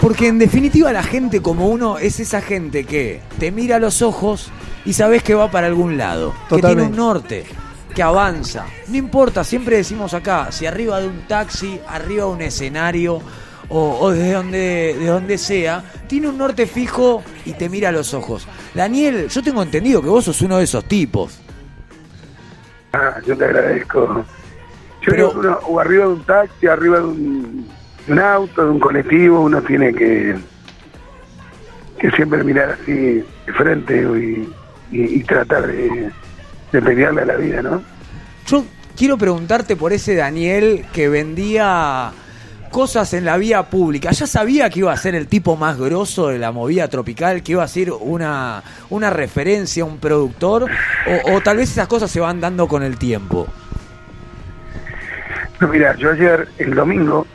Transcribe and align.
Porque 0.00 0.28
en 0.28 0.38
definitiva 0.38 0.92
la 0.92 1.02
gente 1.02 1.40
como 1.40 1.68
uno 1.68 1.96
es 1.96 2.20
esa 2.20 2.42
gente 2.42 2.84
que 2.84 3.22
te 3.38 3.50
mira 3.50 3.76
a 3.76 3.78
los 3.78 4.02
ojos 4.02 4.50
y 4.84 4.92
sabes 4.92 5.22
que 5.22 5.34
va 5.34 5.50
para 5.50 5.66
algún 5.66 5.96
lado, 5.96 6.34
que 6.50 6.60
tiene 6.60 6.82
un 6.82 6.94
norte, 6.94 7.46
que 7.94 8.02
avanza. 8.02 8.66
No 8.88 8.98
importa, 8.98 9.44
siempre 9.44 9.78
decimos 9.78 10.12
acá, 10.12 10.52
si 10.52 10.66
arriba 10.66 11.00
de 11.00 11.08
un 11.08 11.22
taxi, 11.26 11.80
arriba 11.88 12.26
de 12.26 12.30
un 12.32 12.42
escenario 12.42 13.22
o, 13.70 13.98
o 13.98 14.10
desde 14.10 14.32
donde, 14.32 14.96
de 14.98 15.06
donde 15.06 15.38
sea, 15.38 15.82
tiene 16.06 16.28
un 16.28 16.36
norte 16.36 16.66
fijo 16.66 17.22
y 17.46 17.54
te 17.54 17.70
mira 17.70 17.88
a 17.88 17.92
los 17.92 18.12
ojos. 18.12 18.46
Daniel, 18.74 19.28
yo 19.30 19.42
tengo 19.42 19.62
entendido 19.62 20.02
que 20.02 20.08
vos 20.08 20.26
sos 20.26 20.42
uno 20.42 20.58
de 20.58 20.64
esos 20.64 20.84
tipos. 20.84 21.38
Ah, 22.92 23.16
yo 23.26 23.34
te 23.36 23.44
agradezco. 23.46 24.24
Yo 25.06 25.10
Pero- 25.12 25.30
creo 25.30 25.40
que 25.42 25.46
uno, 25.48 25.58
o 25.68 25.80
arriba 25.80 26.04
de 26.06 26.10
un 26.12 26.22
taxi, 26.24 26.66
arriba 26.66 26.98
de 26.98 27.04
un, 27.04 27.68
de 28.06 28.12
un 28.12 28.18
auto, 28.18 28.64
de 28.64 28.70
un 28.70 28.80
colectivo, 28.80 29.40
uno 29.40 29.60
tiene 29.62 29.92
que, 29.94 30.36
que 31.98 32.10
siempre 32.12 32.42
mirar 32.44 32.78
así 32.80 32.92
de 32.92 33.52
frente 33.56 34.02
y, 34.02 34.96
y- 34.96 35.14
y 35.16 35.24
tratar 35.24 35.66
de, 35.66 36.10
de 36.72 36.82
pelearle 36.82 37.22
a 37.22 37.26
la 37.26 37.36
vida, 37.36 37.62
¿no? 37.62 37.82
Yo 38.46 38.64
quiero 38.96 39.16
preguntarte 39.16 39.76
por 39.76 39.92
ese 39.92 40.14
Daniel 40.14 40.84
que 40.92 41.08
vendía 41.08 42.12
cosas 42.70 43.14
en 43.14 43.24
la 43.24 43.36
vía 43.36 43.62
pública. 43.70 44.10
¿Ya 44.10 44.26
sabía 44.26 44.68
que 44.68 44.80
iba 44.80 44.92
a 44.92 44.96
ser 44.96 45.14
el 45.14 45.28
tipo 45.28 45.56
más 45.56 45.78
grosso 45.78 46.28
de 46.28 46.38
la 46.38 46.50
movida 46.50 46.88
tropical? 46.88 47.42
¿Que 47.42 47.52
iba 47.52 47.62
a 47.62 47.68
ser 47.68 47.92
una, 47.92 48.62
una 48.90 49.10
referencia, 49.10 49.84
un 49.84 49.98
productor? 49.98 50.64
O, 51.26 51.34
o 51.34 51.40
tal 51.40 51.58
vez 51.58 51.70
esas 51.70 51.86
cosas 51.86 52.10
se 52.10 52.18
van 52.20 52.40
dando 52.40 52.66
con 52.66 52.82
el 52.82 52.98
tiempo? 52.98 53.46
No, 55.60 55.68
mira, 55.72 55.94
yo 55.96 56.12
ayer, 56.12 56.48
el 56.58 56.74
domingo, 56.74 57.26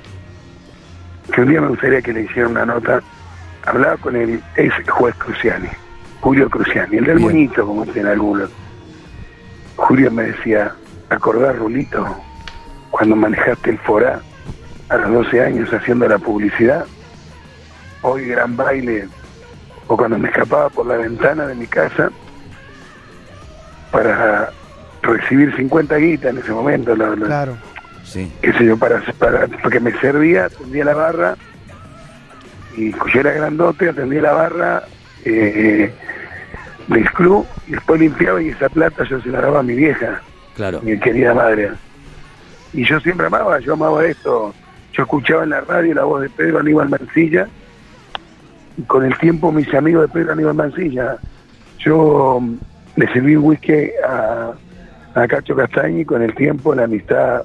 que 1.34 1.42
un 1.42 1.50
día 1.50 1.62
me 1.62 1.68
gustaría 1.70 2.02
que 2.02 2.14
le 2.14 2.22
hiciera 2.24 2.48
una 2.48 2.66
nota, 2.66 3.02
hablaba 3.66 3.98
con 3.98 4.16
el 4.16 4.42
ex 4.56 4.74
juez 4.90 5.16
Cruciani, 5.16 5.70
Julio 6.22 6.50
Cruciani, 6.50 6.98
el 6.98 7.06
del 7.06 7.18
Bien. 7.18 7.28
monito, 7.30 7.66
como 7.66 7.86
dicen 7.86 8.08
algunos. 8.08 8.50
Julio 9.76 10.12
me 10.12 10.24
decía, 10.24 10.74
acordar, 11.10 11.58
Rulito, 11.58 12.06
cuando 12.92 13.16
manejaste 13.16 13.70
el 13.72 13.78
Forá 13.80 14.20
a 14.90 14.98
los 14.98 15.26
12 15.26 15.42
años 15.42 15.74
haciendo 15.74 16.08
la 16.08 16.18
publicidad, 16.18 16.86
hoy 18.02 18.26
gran 18.26 18.58
baile, 18.58 19.08
o 19.88 19.96
cuando 19.96 20.18
me 20.18 20.30
escapaba 20.30 20.70
por 20.70 20.86
la 20.86 20.98
ventana 20.98 21.48
de 21.48 21.56
mi 21.56 21.68
casa 21.68 22.10
para 23.92 24.52
recibir 25.02 25.56
50 25.56 25.96
guitas 25.98 26.32
en 26.32 26.38
ese 26.40 26.52
momento, 26.52 26.94
Claro. 26.96 27.58
Sí. 28.04 28.32
qué 28.42 28.52
sé 28.54 28.66
yo, 28.66 28.78
para, 28.78 29.02
para 29.20 29.48
porque 29.62 29.80
me 29.80 29.92
servía, 30.00 30.46
atendía 30.46 30.86
la 30.86 30.96
barra, 30.96 31.36
y 32.76 32.92
yo 32.92 33.20
era 33.20 33.32
grandote, 33.34 33.90
atendía 33.90 34.22
la 34.22 34.32
barra 34.34 34.84
eh, 35.26 35.92
del 36.88 37.12
club, 37.12 37.46
y 37.68 37.72
después 37.74 38.00
limpiaba 38.00 38.42
y 38.42 38.50
esa 38.50 38.70
plata 38.70 39.04
yo 39.04 39.22
se 39.22 39.30
la 39.30 39.42
daba 39.42 39.60
a 39.60 39.64
mi 39.64 39.76
vieja, 39.76 40.22
Claro. 40.56 40.82
mi 40.82 41.00
querida 41.00 41.34
madre. 41.34 41.72
Y 42.74 42.84
yo 42.86 43.00
siempre 43.00 43.28
amaba, 43.28 43.60
yo 43.60 43.74
amaba 43.74 44.06
esto. 44.06 44.54
Yo 44.94 45.04
escuchaba 45.04 45.44
en 45.44 45.52
la 45.52 45.62
radio 45.62 45.94
la 45.94 46.04
voz 46.04 46.22
de 46.22 46.30
Pedro 46.30 46.60
Aníbal 46.60 46.90
Mancilla, 46.90 47.48
y 48.78 48.82
con 48.84 49.06
el 49.06 49.18
tiempo 49.18 49.52
mis 49.52 49.72
amigos 49.74 50.04
de 50.04 50.08
Pedro 50.14 50.34
Aníbal 50.34 50.56
Mancilla, 50.56 51.18
yo 51.80 52.40
mm, 52.42 52.56
le 52.96 53.14
serví 53.14 53.36
un 53.36 53.46
whisky 53.46 53.92
a, 54.08 54.52
a 55.16 55.28
Cacho 55.28 55.56
y 55.90 56.06
con 56.06 56.22
el 56.22 56.34
tiempo 56.36 56.74
la 56.76 56.84
amistad 56.86 57.44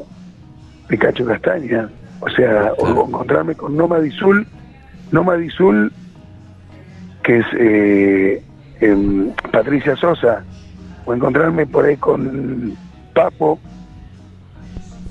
Cacho 0.89 1.25
Castaña. 1.25 1.89
O 2.21 2.29
sea, 2.31 2.73
o 2.79 3.07
encontrarme 3.07 3.55
con 3.55 3.77
Noma 3.77 3.99
Dizul, 3.99 4.47
Noma 5.11 5.37
Dizul, 5.37 5.93
que 7.23 7.39
es 7.39 7.47
eh, 7.59 8.43
em, 8.81 9.31
Patricia 9.53 9.97
Sosa, 9.97 10.45
o 11.05 11.13
encontrarme 11.13 11.67
por 11.67 11.85
ahí 11.85 11.97
con 11.97 12.75
Papo 13.15 13.59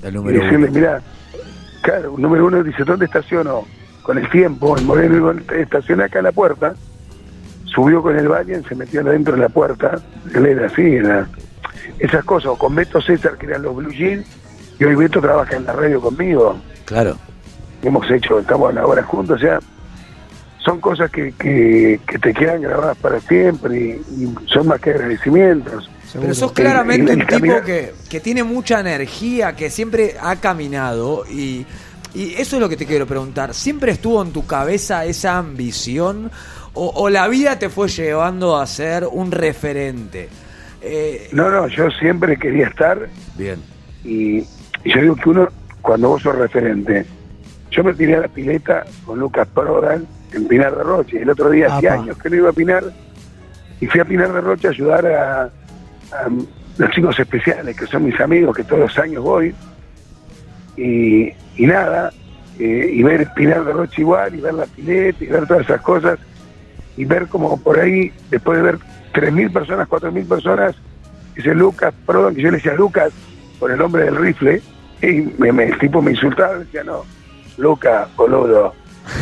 y 0.02 0.32
decirle, 0.32 0.70
mira, 0.70 1.00
claro, 1.82 2.14
número 2.18 2.46
uno 2.46 2.62
dice, 2.62 2.84
¿dónde 2.84 3.06
estaciono? 3.06 3.64
Con 4.02 4.18
el 4.18 4.28
tiempo, 4.28 4.76
el 4.76 4.84
Moreno 4.84 5.14
digo, 5.14 5.32
estacioné 5.54 6.04
acá 6.04 6.18
en 6.18 6.24
la 6.24 6.32
puerta, 6.32 6.74
subió 7.64 8.02
con 8.02 8.16
el 8.16 8.28
Valle, 8.28 8.62
se 8.68 8.74
metió 8.74 9.00
adentro 9.00 9.34
de 9.34 9.40
la 9.40 9.48
puerta, 9.48 9.98
él 10.34 10.44
era 10.44 10.66
así, 10.66 10.96
era 10.96 11.26
esas 11.98 12.22
cosas, 12.24 12.48
o 12.48 12.58
con 12.58 12.74
Beto 12.74 13.00
César, 13.00 13.38
que 13.38 13.46
eran 13.46 13.62
los 13.62 13.74
Blue 13.76 13.92
Jeans, 13.92 14.26
y 14.78 14.84
hoy 14.84 14.94
Beto 14.94 15.20
trabaja 15.20 15.56
en 15.56 15.64
la 15.64 15.72
radio 15.72 16.00
conmigo, 16.00 16.56
Claro. 16.84 17.16
hemos 17.82 18.10
hecho, 18.10 18.38
estamos 18.38 18.76
ahora 18.76 19.02
juntos, 19.02 19.36
o 19.36 19.38
sea, 19.40 19.58
son 20.58 20.80
cosas 20.80 21.10
que, 21.10 21.32
que, 21.32 22.00
que 22.06 22.18
te 22.18 22.32
quedan 22.32 22.62
grabadas 22.62 22.96
para 22.98 23.20
siempre 23.20 23.76
y, 23.78 24.24
y 24.24 24.34
son 24.46 24.66
más 24.68 24.80
que 24.80 24.90
agradecimientos. 24.90 25.90
Pero 26.12 26.32
sos 26.34 26.52
claramente 26.52 27.12
El- 27.12 27.20
el 27.22 27.34
un 27.34 27.40
tipo 27.42 27.60
que, 27.64 27.92
que 28.08 28.20
tiene 28.20 28.44
mucha 28.44 28.80
energía, 28.80 29.54
que 29.56 29.68
siempre 29.68 30.14
ha 30.20 30.36
caminado 30.36 31.24
y, 31.28 31.66
y 32.14 32.34
eso 32.34 32.56
es 32.56 32.60
lo 32.62 32.68
que 32.68 32.76
te 32.76 32.86
quiero 32.86 33.06
preguntar. 33.06 33.52
¿Siempre 33.52 33.92
estuvo 33.92 34.22
en 34.22 34.30
tu 34.32 34.46
cabeza 34.46 35.04
esa 35.04 35.36
ambición 35.38 36.30
o, 36.72 36.88
o 36.94 37.10
la 37.10 37.26
vida 37.28 37.58
te 37.58 37.68
fue 37.68 37.88
llevando 37.88 38.56
a 38.56 38.66
ser 38.66 39.06
un 39.10 39.32
referente? 39.32 40.28
Eh, 40.80 41.28
No, 41.32 41.50
no, 41.50 41.66
yo 41.68 41.90
siempre 41.90 42.38
quería 42.38 42.68
estar 42.68 43.08
Bien. 43.36 43.60
y, 44.04 44.44
y 44.84 44.92
yo 44.92 45.00
digo 45.00 45.16
que 45.16 45.28
uno, 45.30 45.48
cuando 45.80 46.10
vos 46.10 46.22
sos 46.22 46.36
referente, 46.36 47.06
yo 47.70 47.82
me 47.82 47.94
tiré 47.94 48.16
a 48.16 48.20
la 48.20 48.28
pileta 48.28 48.84
con 49.04 49.18
Lucas 49.18 49.48
Prodan 49.52 50.06
en 50.32 50.46
Pinar 50.46 50.76
de 50.76 50.82
Roche, 50.82 51.22
el 51.22 51.30
otro 51.30 51.50
día 51.50 51.74
hace 51.74 51.88
años 51.88 52.18
que 52.18 52.30
no 52.30 52.36
iba 52.36 52.50
a 52.50 52.52
Pinar, 52.52 52.84
y 53.80 53.86
fui 53.86 54.00
a 54.00 54.04
Pinar 54.04 54.32
de 54.32 54.40
Roche 54.40 54.68
a 54.68 54.70
ayudar 54.70 55.06
a, 55.06 55.42
a 55.44 56.28
los 56.78 56.90
chicos 56.90 57.18
especiales, 57.18 57.76
que 57.76 57.86
son 57.86 58.04
mis 58.04 58.20
amigos, 58.20 58.56
que 58.56 58.64
todos 58.64 58.80
los 58.80 58.98
años 58.98 59.22
voy, 59.22 59.54
y, 60.76 61.32
y 61.56 61.66
nada, 61.66 62.12
eh, 62.58 62.90
y 62.92 63.02
ver 63.02 63.28
Pinar 63.34 63.64
de 63.64 63.72
Roche 63.72 64.02
igual, 64.02 64.34
y 64.34 64.40
ver 64.40 64.54
la 64.54 64.66
pileta, 64.66 65.24
y 65.24 65.26
ver 65.28 65.46
todas 65.46 65.64
esas 65.64 65.80
cosas, 65.80 66.18
y 66.96 67.04
ver 67.04 67.26
como 67.28 67.60
por 67.60 67.80
ahí, 67.80 68.12
después 68.30 68.58
de 68.58 68.64
ver 68.64 68.78
3.000 69.14 69.52
personas, 69.52 69.88
4.000 69.88 70.28
personas, 70.28 70.76
dice 71.34 71.54
Lucas, 71.54 71.94
perdón, 72.06 72.34
que 72.34 72.42
yo 72.42 72.50
le 72.50 72.58
decía 72.58 72.74
Lucas, 72.74 73.12
por 73.58 73.70
el 73.70 73.78
nombre 73.78 74.04
del 74.04 74.16
rifle, 74.16 74.62
y 75.10 75.34
me, 75.38 75.52
me- 75.52 75.64
el 75.64 75.78
tipo 75.78 76.00
me 76.02 76.12
insultaba, 76.12 76.58
decía, 76.58 76.84
no, 76.84 77.04
Lucas, 77.58 78.08
boludo. 78.16 78.74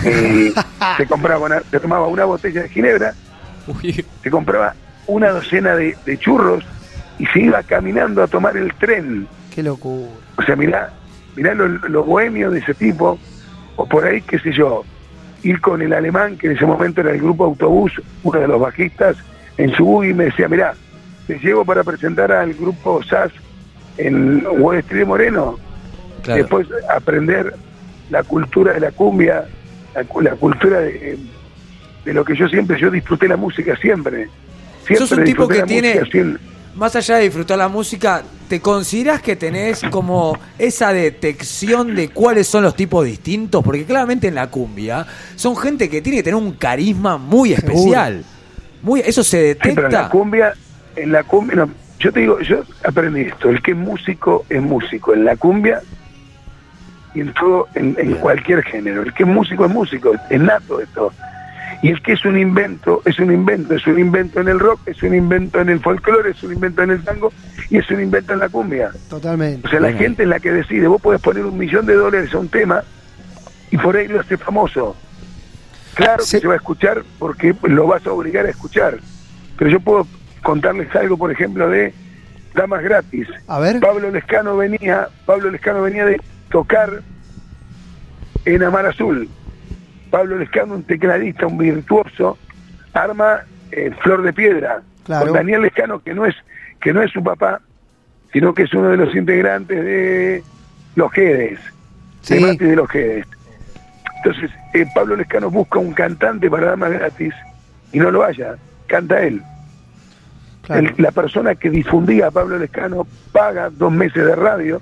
Y 0.04 0.52
se 0.96 1.06
compraba 1.06 1.46
una, 1.46 1.60
se 1.70 1.80
tomaba 1.80 2.06
una 2.06 2.24
botella 2.24 2.62
de 2.62 2.68
ginebra, 2.68 3.14
se 4.22 4.30
compraba 4.30 4.74
una 5.06 5.30
docena 5.30 5.74
de, 5.76 5.96
de 6.06 6.18
churros 6.18 6.64
y 7.18 7.26
se 7.26 7.40
iba 7.40 7.62
caminando 7.62 8.22
a 8.22 8.26
tomar 8.26 8.56
el 8.56 8.72
tren. 8.74 9.26
Qué 9.54 9.62
locura. 9.62 10.08
O 10.38 10.42
sea, 10.42 10.56
mirá, 10.56 10.92
mirá 11.36 11.54
lo, 11.54 11.66
lo 11.68 12.04
bohemio 12.04 12.50
de 12.50 12.60
ese 12.60 12.74
tipo, 12.74 13.18
o 13.76 13.86
por 13.86 14.04
ahí, 14.04 14.22
qué 14.22 14.38
sé 14.38 14.52
yo, 14.52 14.84
ir 15.42 15.60
con 15.60 15.82
el 15.82 15.92
alemán, 15.92 16.36
que 16.38 16.46
en 16.46 16.56
ese 16.56 16.64
momento 16.66 17.00
era 17.00 17.10
el 17.10 17.18
grupo 17.20 17.44
Autobús, 17.44 17.92
uno 18.22 18.38
de 18.40 18.48
los 18.48 18.60
bajistas, 18.60 19.16
en 19.58 19.72
su 19.74 19.84
buggy 19.84 20.10
y 20.10 20.14
me 20.14 20.24
decía, 20.26 20.48
mirá, 20.48 20.74
te 21.26 21.38
llevo 21.38 21.64
para 21.64 21.84
presentar 21.84 22.32
al 22.32 22.54
grupo 22.54 23.02
SAS 23.02 23.30
en 23.98 24.44
Wall 24.58 24.78
Street 24.78 25.06
Moreno, 25.06 25.58
Claro. 26.22 26.40
después 26.42 26.68
aprender 26.94 27.54
la 28.10 28.22
cultura 28.22 28.72
de 28.74 28.80
la 28.80 28.90
cumbia, 28.92 29.44
la, 29.94 30.04
cu- 30.04 30.20
la 30.20 30.32
cultura 30.32 30.80
de, 30.80 31.18
de 32.04 32.12
lo 32.14 32.24
que 32.24 32.34
yo 32.36 32.48
siempre, 32.48 32.78
yo 32.80 32.90
disfruté 32.90 33.28
la 33.28 33.36
música 33.36 33.76
siempre. 33.76 34.28
Siempre 34.86 34.96
Sos 35.06 35.12
un 35.18 35.24
tipo 35.24 35.46
que 35.48 35.62
tiene- 35.62 36.00
música. 36.00 36.38
Más 36.74 36.96
allá 36.96 37.16
de 37.16 37.24
disfrutar 37.24 37.58
la 37.58 37.68
música, 37.68 38.22
¿te 38.48 38.60
consideras 38.60 39.20
que 39.20 39.36
tenés 39.36 39.82
como 39.90 40.38
esa 40.58 40.90
detección 40.94 41.94
de 41.94 42.08
cuáles 42.08 42.46
son 42.46 42.62
los 42.62 42.74
tipos 42.74 43.04
distintos? 43.04 43.62
Porque 43.62 43.84
claramente 43.84 44.28
en 44.28 44.34
la 44.36 44.48
cumbia 44.48 45.06
son 45.36 45.54
gente 45.54 45.90
que 45.90 46.00
tiene 46.00 46.18
que 46.18 46.22
tener 46.22 46.36
un 46.40 46.52
carisma 46.52 47.18
muy 47.18 47.52
especial. 47.52 48.24
Muy, 48.80 49.00
¿Eso 49.00 49.22
se 49.22 49.52
Sí, 49.52 49.58
pero 49.62 49.70
en 49.70 49.76
la 49.76 49.88
detecta? 49.88 50.08
cumbia, 50.08 50.52
en 50.96 51.12
la 51.12 51.22
cumbia, 51.24 51.56
no, 51.56 51.70
yo 51.98 52.10
te 52.10 52.20
digo, 52.20 52.40
yo 52.40 52.62
aprendí 52.84 53.20
esto, 53.20 53.50
el 53.50 53.60
que 53.60 53.72
es 53.72 53.76
músico 53.76 54.46
es 54.48 54.62
músico, 54.62 55.12
en 55.12 55.26
la 55.26 55.36
cumbia 55.36 55.82
y 57.14 57.20
en 57.20 57.32
todo, 57.34 57.68
en, 57.74 58.14
cualquier 58.14 58.62
género, 58.62 59.02
el 59.02 59.12
que 59.12 59.24
es 59.24 59.28
músico 59.28 59.66
es 59.66 59.70
músico, 59.70 60.12
es 60.30 60.40
nato 60.40 60.80
esto. 60.80 61.12
Y 61.82 61.88
el 61.88 62.00
que 62.00 62.12
es 62.12 62.24
un 62.24 62.38
invento, 62.38 63.02
es 63.04 63.18
un 63.18 63.32
invento, 63.32 63.74
es 63.74 63.86
un 63.86 63.98
invento 63.98 64.40
en 64.40 64.48
el 64.48 64.60
rock, 64.60 64.80
es 64.86 65.02
un 65.02 65.14
invento 65.14 65.60
en 65.60 65.68
el 65.68 65.80
folclore, 65.80 66.30
es 66.30 66.42
un 66.42 66.52
invento 66.52 66.82
en 66.82 66.90
el 66.90 67.02
tango 67.02 67.32
y 67.70 67.78
es 67.78 67.90
un 67.90 68.00
invento 68.00 68.32
en 68.32 68.38
la 68.38 68.48
cumbia. 68.48 68.90
Totalmente. 69.08 69.66
O 69.66 69.70
sea, 69.70 69.80
la 69.80 69.92
gente 69.92 70.22
es 70.22 70.28
la 70.28 70.38
que 70.38 70.52
decide, 70.52 70.86
vos 70.86 71.02
podés 71.02 71.20
poner 71.20 71.44
un 71.44 71.58
millón 71.58 71.84
de 71.86 71.94
dólares 71.94 72.32
a 72.34 72.38
un 72.38 72.48
tema 72.48 72.84
y 73.70 73.76
por 73.78 73.96
ahí 73.96 74.06
lo 74.06 74.20
hace 74.20 74.36
famoso. 74.36 74.96
Claro 75.94 76.22
Sí. 76.22 76.36
que 76.36 76.42
se 76.42 76.46
va 76.46 76.54
a 76.54 76.56
escuchar 76.56 77.02
porque 77.18 77.54
lo 77.64 77.86
vas 77.88 78.06
a 78.06 78.12
obligar 78.12 78.46
a 78.46 78.50
escuchar. 78.50 78.98
Pero 79.58 79.70
yo 79.70 79.80
puedo 79.80 80.06
contarles 80.42 80.94
algo, 80.94 81.16
por 81.16 81.32
ejemplo, 81.32 81.68
de 81.68 81.92
Damas 82.54 82.82
Gratis. 82.82 83.26
A 83.48 83.58
ver. 83.58 83.80
Pablo 83.80 84.10
Lescano 84.10 84.56
venía, 84.56 85.08
Pablo 85.26 85.50
Lescano 85.50 85.82
venía 85.82 86.06
de 86.06 86.20
tocar 86.52 87.02
en 88.44 88.62
Amar 88.62 88.86
Azul. 88.86 89.28
Pablo 90.10 90.38
Lescano, 90.38 90.74
un 90.74 90.84
tecladista, 90.84 91.46
un 91.46 91.56
virtuoso, 91.58 92.38
arma 92.92 93.40
eh, 93.72 93.90
Flor 94.02 94.22
de 94.22 94.32
Piedra. 94.32 94.82
Con 95.06 95.32
Daniel 95.32 95.62
Lescano, 95.62 96.00
que 96.00 96.14
no 96.14 96.26
es 96.26 96.36
que 96.80 96.92
no 96.92 97.02
es 97.02 97.10
su 97.10 97.24
papá, 97.24 97.60
sino 98.32 98.54
que 98.54 98.64
es 98.64 98.74
uno 98.74 98.90
de 98.90 98.96
los 98.96 99.14
integrantes 99.14 99.84
de 99.84 100.44
Los 100.94 101.10
Gedes, 101.12 101.58
sí. 102.20 102.40
de 102.40 102.54
de 102.54 102.76
Los 102.76 102.88
Gedes. 102.88 103.26
Entonces, 104.18 104.50
eh, 104.74 104.86
Pablo 104.94 105.16
Lescano 105.16 105.50
busca 105.50 105.78
un 105.78 105.92
cantante 105.92 106.48
para 106.48 106.66
dar 106.66 106.76
más 106.76 106.92
gratis 106.92 107.34
y 107.92 107.98
no 107.98 108.10
lo 108.10 108.22
haya, 108.22 108.56
canta 108.86 109.22
él. 109.22 109.42
la 110.98 111.10
persona 111.10 111.54
que 111.56 111.70
difundía 111.70 112.28
a 112.28 112.30
Pablo 112.30 112.58
Lescano 112.58 113.06
paga 113.32 113.70
dos 113.70 113.90
meses 113.90 114.24
de 114.24 114.36
radio 114.36 114.80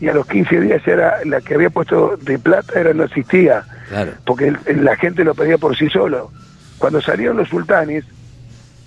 y 0.00 0.08
a 0.08 0.14
los 0.14 0.26
15 0.26 0.60
días 0.60 0.86
era 0.86 1.24
la 1.24 1.40
que 1.40 1.54
había 1.54 1.70
puesto 1.70 2.16
de 2.16 2.38
plata 2.38 2.78
era 2.78 2.92
no 2.92 3.04
existía, 3.04 3.64
porque 4.24 4.54
la 4.74 4.96
gente 4.96 5.24
lo 5.24 5.34
pedía 5.34 5.58
por 5.58 5.76
sí 5.76 5.88
solo. 5.88 6.30
Cuando 6.78 7.00
salieron 7.00 7.36
los 7.38 7.48
sultanes 7.48 8.04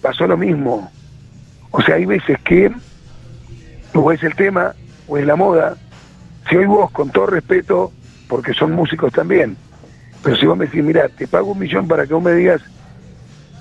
pasó 0.02 0.28
lo 0.28 0.38
mismo. 0.38 0.92
O 1.72 1.82
sea, 1.82 1.96
hay 1.96 2.06
veces 2.06 2.38
que 2.44 2.72
o 3.94 4.12
es 4.12 4.24
el 4.24 4.36
tema 4.36 4.74
o 5.08 5.18
es 5.18 5.26
la 5.26 5.36
moda. 5.36 5.76
Si 6.50 6.56
hoy 6.56 6.66
vos, 6.66 6.92
con 6.92 7.10
todo 7.10 7.28
respeto, 7.28 7.92
porque 8.28 8.54
son 8.54 8.72
músicos 8.72 9.12
también, 9.12 9.58
pero 10.24 10.36
si 10.36 10.46
vos 10.46 10.58
me 10.58 10.66
decís, 10.66 10.84
mira, 10.84 11.10
te 11.10 11.28
pago 11.28 11.52
un 11.52 11.60
millón 11.60 11.88
para 11.88 12.06
que 12.06 12.14
vos 12.14 12.24
me 12.24 12.34
digas 12.34 12.62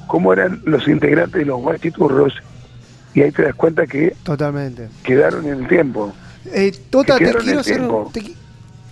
cómo 0.06 0.32
eran 0.32 0.60
los 0.64 0.86
integrantes 0.88 1.38
de 1.40 1.44
los 1.44 1.60
guachiturros, 1.60 2.34
y 3.14 3.22
ahí 3.22 3.32
te 3.32 3.42
das 3.42 3.54
cuenta 3.54 3.86
que 3.86 4.14
Totalmente. 4.22 4.88
quedaron 5.02 5.46
en 5.46 5.60
el 5.60 5.68
tiempo. 5.68 6.12
Eh, 6.52 6.72
tota, 6.90 7.18
te 7.18 7.34
quiero, 7.34 7.60
hacer, 7.60 7.82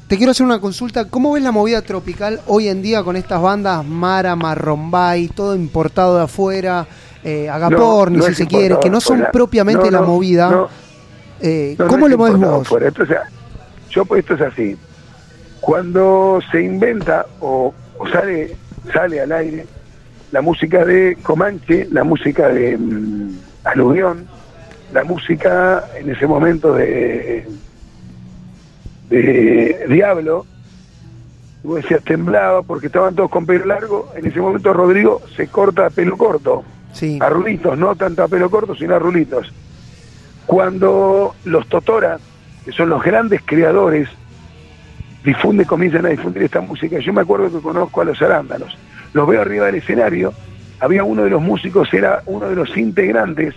te, 0.09 0.17
quiero 0.17 0.33
hacer 0.33 0.47
una 0.47 0.61
consulta. 0.61 1.07
¿Cómo 1.07 1.33
ves 1.33 1.43
la 1.43 1.53
movida 1.53 1.83
tropical 1.83 2.41
hoy 2.47 2.69
en 2.69 2.83
día 2.83 3.03
con 3.03 3.17
estas 3.17 3.41
bandas 3.41 3.85
Mara, 3.85 4.37
Marrombay, 4.37 5.29
todo 5.29 5.55
importado 5.55 6.17
de 6.17 6.25
afuera, 6.25 6.87
eh, 7.25 7.49
Agaporni, 7.49 8.23
si 8.23 8.35
se 8.35 8.47
quiere, 8.47 8.79
que 8.81 8.91
no 8.91 9.01
son 9.01 9.27
propiamente 9.33 9.91
la 9.91 10.03
movida? 10.03 10.69
Eh, 11.41 11.77
¿Cómo 11.89 12.09
lo 12.09 12.17
mueves 12.17 12.39
vos? 12.39 12.69
yo 13.91 14.05
pues 14.05 14.21
esto 14.21 14.35
es 14.35 14.41
así. 14.43 14.77
Cuando 15.61 16.41
se 16.51 16.63
inventa 16.63 17.27
o, 17.41 17.73
sale, 18.13 18.57
sale 18.93 19.21
al 19.21 19.33
aire 19.33 19.67
la 20.33 20.43
música 20.43 20.85
de 20.85 21.17
Comanche, 21.23 21.89
la 21.91 22.05
música 22.05 22.49
de 22.49 22.77
mm, 22.77 23.39
Aluvión, 23.65 24.27
la 24.93 25.05
música 25.05 25.85
en 25.99 26.11
ese 26.11 26.27
momento 26.27 26.75
de, 26.75 27.47
de 29.09 29.87
Diablo, 29.89 30.47
vos 31.63 31.77
decías 31.77 32.03
temblaba 32.05 32.63
porque 32.63 32.87
estaban 32.87 33.15
todos 33.15 33.31
con 33.31 33.47
pelo 33.47 33.67
largo, 33.67 34.13
en 34.15 34.27
ese 34.27 34.41
momento 34.41 34.73
Rodrigo 34.73 35.23
se 35.37 35.49
corta 35.49 35.87
a 35.87 35.91
pelo 35.91 36.17
corto, 36.17 36.65
sí. 36.93 37.19
a 37.21 37.29
rulitos, 37.29 37.77
no 37.77 37.95
tanto 37.97 38.23
a 38.23 38.29
pelo 38.29 38.49
corto, 38.51 38.75
sino 38.75 38.95
a 38.95 38.99
rulitos. 38.99 39.53
Cuando 40.47 41.35
los 41.45 41.67
Totora, 41.69 42.19
que 42.65 42.73
son 42.73 42.89
los 42.89 43.03
grandes 43.03 43.43
creadores, 43.45 44.09
difunden, 45.25 45.67
comienzan 45.67 46.07
a 46.07 46.11
difundir 46.11 46.45
esta 46.45 46.61
música, 46.61 47.01
yo 47.01 47.13
me 47.13 47.23
acuerdo 47.23 47.51
que 47.51 47.61
conozco 47.61 48.01
a 48.01 48.05
los 48.05 48.23
arándanos, 48.23 48.79
los 49.13 49.27
veo 49.27 49.41
arriba 49.41 49.67
del 49.67 49.77
escenario, 49.77 50.33
había 50.79 51.03
uno 51.03 51.25
de 51.25 51.31
los 51.31 51.43
músicos, 51.43 51.93
era 51.93 52.23
uno 52.27 52.49
de 52.49 52.55
los 52.55 52.77
integrantes 52.77 53.55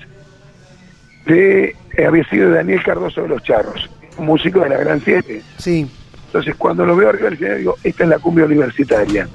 de, 1.29 1.75
eh, 1.95 2.05
había 2.05 2.23
sido 2.25 2.51
Daniel 2.51 2.83
Cardoso 2.83 3.21
de 3.21 3.29
los 3.29 3.43
Charros, 3.43 3.89
un 4.17 4.25
músico 4.25 4.61
de 4.61 4.69
la 4.69 4.77
Gran 4.77 5.01
Siete. 5.01 5.41
Sí. 5.57 5.89
Entonces 6.25 6.55
cuando 6.55 6.85
lo 6.85 6.95
veo 6.95 7.09
arriba 7.09 7.25
del 7.25 7.33
escenario 7.33 7.57
digo, 7.57 7.75
esta 7.83 8.03
es 8.03 8.09
la 8.09 8.19
cumbia 8.19 8.45
universitaria. 8.45 9.27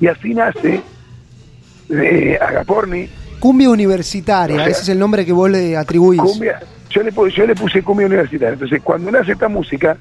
Y 0.00 0.06
así 0.06 0.34
nace 0.34 0.82
de 1.88 2.38
Agaporni. 2.40 3.08
Cumbia 3.38 3.70
universitaria, 3.70 4.66
ese 4.66 4.82
es 4.82 4.88
el 4.90 4.98
nombre 4.98 5.24
que 5.24 5.32
vos 5.32 5.50
le 5.50 5.76
atribuís. 5.76 6.20
Cumbia, 6.20 6.60
yo 6.90 7.02
le, 7.02 7.12
yo 7.30 7.46
le 7.46 7.54
puse 7.54 7.82
cumbia 7.82 8.06
universitaria. 8.06 8.54
Entonces 8.54 8.82
cuando 8.82 9.10
nace 9.10 9.32
esta 9.32 9.48
música, 9.48 9.96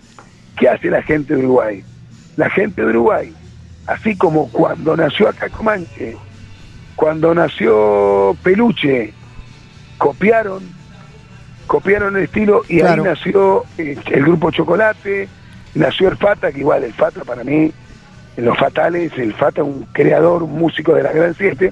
¿qué 0.58 0.68
hace 0.68 0.90
la 0.90 1.02
gente 1.02 1.36
de 1.36 1.40
Uruguay? 1.40 1.84
La 2.36 2.50
gente 2.50 2.82
de 2.82 2.88
Uruguay, 2.88 3.34
así 3.88 4.16
como 4.16 4.50
cuando 4.50 4.96
nació 4.96 5.30
acá 5.30 5.50
Comanche, 5.50 6.18
cuando 6.96 7.34
nació 7.34 8.36
Peluche, 8.44 9.14
copiaron 9.98 10.79
copiaron 11.70 12.18
el 12.18 12.24
estilo 12.24 12.64
y 12.68 12.82
ahí 12.82 13.00
nació 13.00 13.64
eh, 13.78 13.96
el 14.08 14.24
grupo 14.24 14.50
Chocolate, 14.50 15.30
nació 15.76 16.10
el 16.10 16.18
Fata, 16.18 16.52
que 16.52 16.62
igual 16.62 16.84
el 16.84 16.94
Fata 16.94 17.24
para 17.24 17.44
mí, 17.44 17.72
en 18.36 18.46
los 18.46 18.58
fatales, 18.58 19.14
el 19.18 19.36
Fata 19.36 19.62
un 19.62 19.86
creador, 19.92 20.42
un 20.42 20.58
músico 20.58 20.96
de 20.96 21.04
la 21.04 21.14
Gran 21.14 21.36
Siete, 21.36 21.72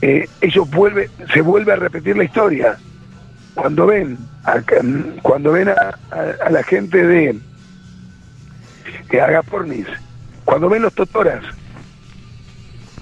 eh, 0.00 0.26
ellos 0.40 0.68
vuelve, 0.70 1.10
se 1.30 1.42
vuelve 1.42 1.74
a 1.74 1.76
repetir 1.76 2.16
la 2.16 2.24
historia. 2.24 2.78
Cuando 3.54 3.86
ven 3.86 4.16
a, 4.44 4.62
cuando 5.20 5.52
ven 5.52 5.68
a, 5.68 6.50
la 6.50 6.62
gente 6.62 7.06
de, 7.06 7.38
de 9.10 9.20
Agapornis, 9.20 9.88
cuando 10.46 10.70
ven 10.70 10.80
los 10.80 10.94
Totoras, 10.94 11.44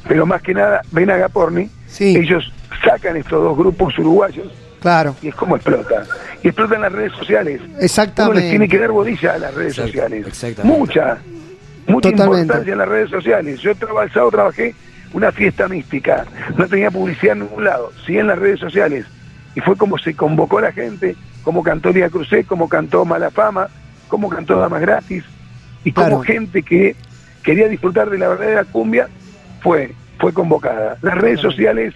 pero 0.08 0.26
más 0.26 0.42
que 0.42 0.54
nada 0.54 0.82
ven 0.90 1.08
a 1.08 1.14
Agaporni, 1.14 1.70
ellos 2.00 2.52
sacan 2.84 3.16
estos 3.16 3.44
dos 3.44 3.56
grupos 3.56 3.96
uruguayos 3.96 4.48
Claro. 4.80 5.16
Y 5.22 5.28
es 5.28 5.34
como 5.34 5.56
explota. 5.56 6.04
Y 6.42 6.48
explota 6.48 6.76
en 6.76 6.82
las 6.82 6.92
redes 6.92 7.12
sociales. 7.12 7.60
Exactamente. 7.80 8.30
Uno 8.30 8.40
les 8.40 8.50
tiene 8.50 8.68
que 8.68 8.78
dar 8.78 8.90
bodilla 8.90 9.34
a 9.34 9.38
las 9.38 9.54
redes 9.54 9.74
sociales. 9.74 10.26
Mucha. 10.62 11.18
Mucha 11.86 12.10
importancia 12.10 12.72
en 12.72 12.78
las 12.78 12.88
redes 12.88 13.10
sociales. 13.10 13.60
Yo 13.60 13.72
el 13.72 13.78
sábado 14.12 14.30
trabajé 14.30 14.74
una 15.12 15.32
fiesta 15.32 15.68
mística. 15.68 16.26
No 16.56 16.66
tenía 16.66 16.90
publicidad 16.90 17.32
en 17.32 17.40
ningún 17.40 17.64
lado. 17.64 17.92
Sí 18.06 18.18
en 18.18 18.26
las 18.26 18.38
redes 18.38 18.60
sociales. 18.60 19.06
Y 19.54 19.60
fue 19.60 19.76
como 19.76 19.98
se 19.98 20.14
convocó 20.14 20.60
la 20.60 20.70
gente, 20.72 21.16
como 21.42 21.62
cantó 21.62 21.90
Lía 21.90 22.10
Crucé, 22.10 22.44
como 22.44 22.68
cantó 22.68 23.04
Malafama, 23.04 23.68
como 24.06 24.28
cantó 24.28 24.58
Damas 24.58 24.82
Gratis. 24.82 25.24
Y 25.84 25.92
como 25.92 26.20
gente 26.20 26.62
que 26.62 26.94
quería 27.42 27.68
disfrutar 27.68 28.10
de 28.10 28.18
la 28.18 28.28
verdadera 28.28 28.64
cumbia 28.64 29.08
fue, 29.60 29.94
fue 30.18 30.32
convocada. 30.32 30.98
Las 31.00 31.16
redes 31.16 31.40
sociales 31.40 31.94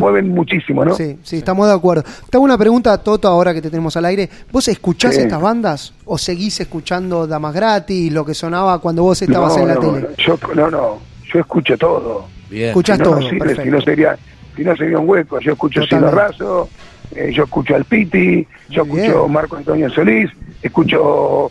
mueven, 0.00 0.28
muchísimo, 0.28 0.84
¿no? 0.84 0.94
Sí, 0.94 1.18
sí, 1.22 1.36
estamos 1.36 1.66
de 1.66 1.74
acuerdo. 1.74 2.02
Te 2.02 2.36
hago 2.36 2.44
una 2.44 2.58
pregunta, 2.58 2.92
a 2.92 2.98
Toto, 2.98 3.28
ahora 3.28 3.54
que 3.54 3.62
te 3.62 3.70
tenemos 3.70 3.96
al 3.96 4.04
aire. 4.06 4.28
¿Vos 4.50 4.68
escuchás 4.68 5.16
estas 5.16 5.40
bandas 5.40 5.92
o 6.04 6.18
seguís 6.18 6.60
escuchando 6.60 7.26
Damas 7.26 7.54
Gratis, 7.54 8.12
lo 8.12 8.24
que 8.24 8.34
sonaba 8.34 8.78
cuando 8.80 9.02
vos 9.02 9.20
estabas 9.22 9.56
en 9.56 9.68
la 9.68 9.76
tele? 9.76 10.08
Yo, 10.18 10.38
no, 10.54 10.70
no, 10.70 10.98
yo 11.32 11.40
escucho 11.40 11.76
todo. 11.78 12.26
Bien. 12.50 12.68
Escuchás 12.68 12.98
todo, 12.98 13.20
si 13.20 13.70
no 13.70 13.80
sería 13.80 14.16
si 14.56 14.62
no 14.62 14.76
sería 14.76 14.98
un 14.98 15.08
hueco. 15.08 15.40
Yo 15.40 15.52
escucho 15.52 15.82
Silo 15.84 16.10
Razo, 16.10 16.68
eh, 17.14 17.32
yo 17.32 17.44
escucho 17.44 17.74
al 17.74 17.84
Piti, 17.84 18.46
yo 18.68 18.82
escucho 18.82 19.28
Marco 19.28 19.56
Antonio 19.56 19.90
Solís, 19.90 20.30
escucho 20.62 21.50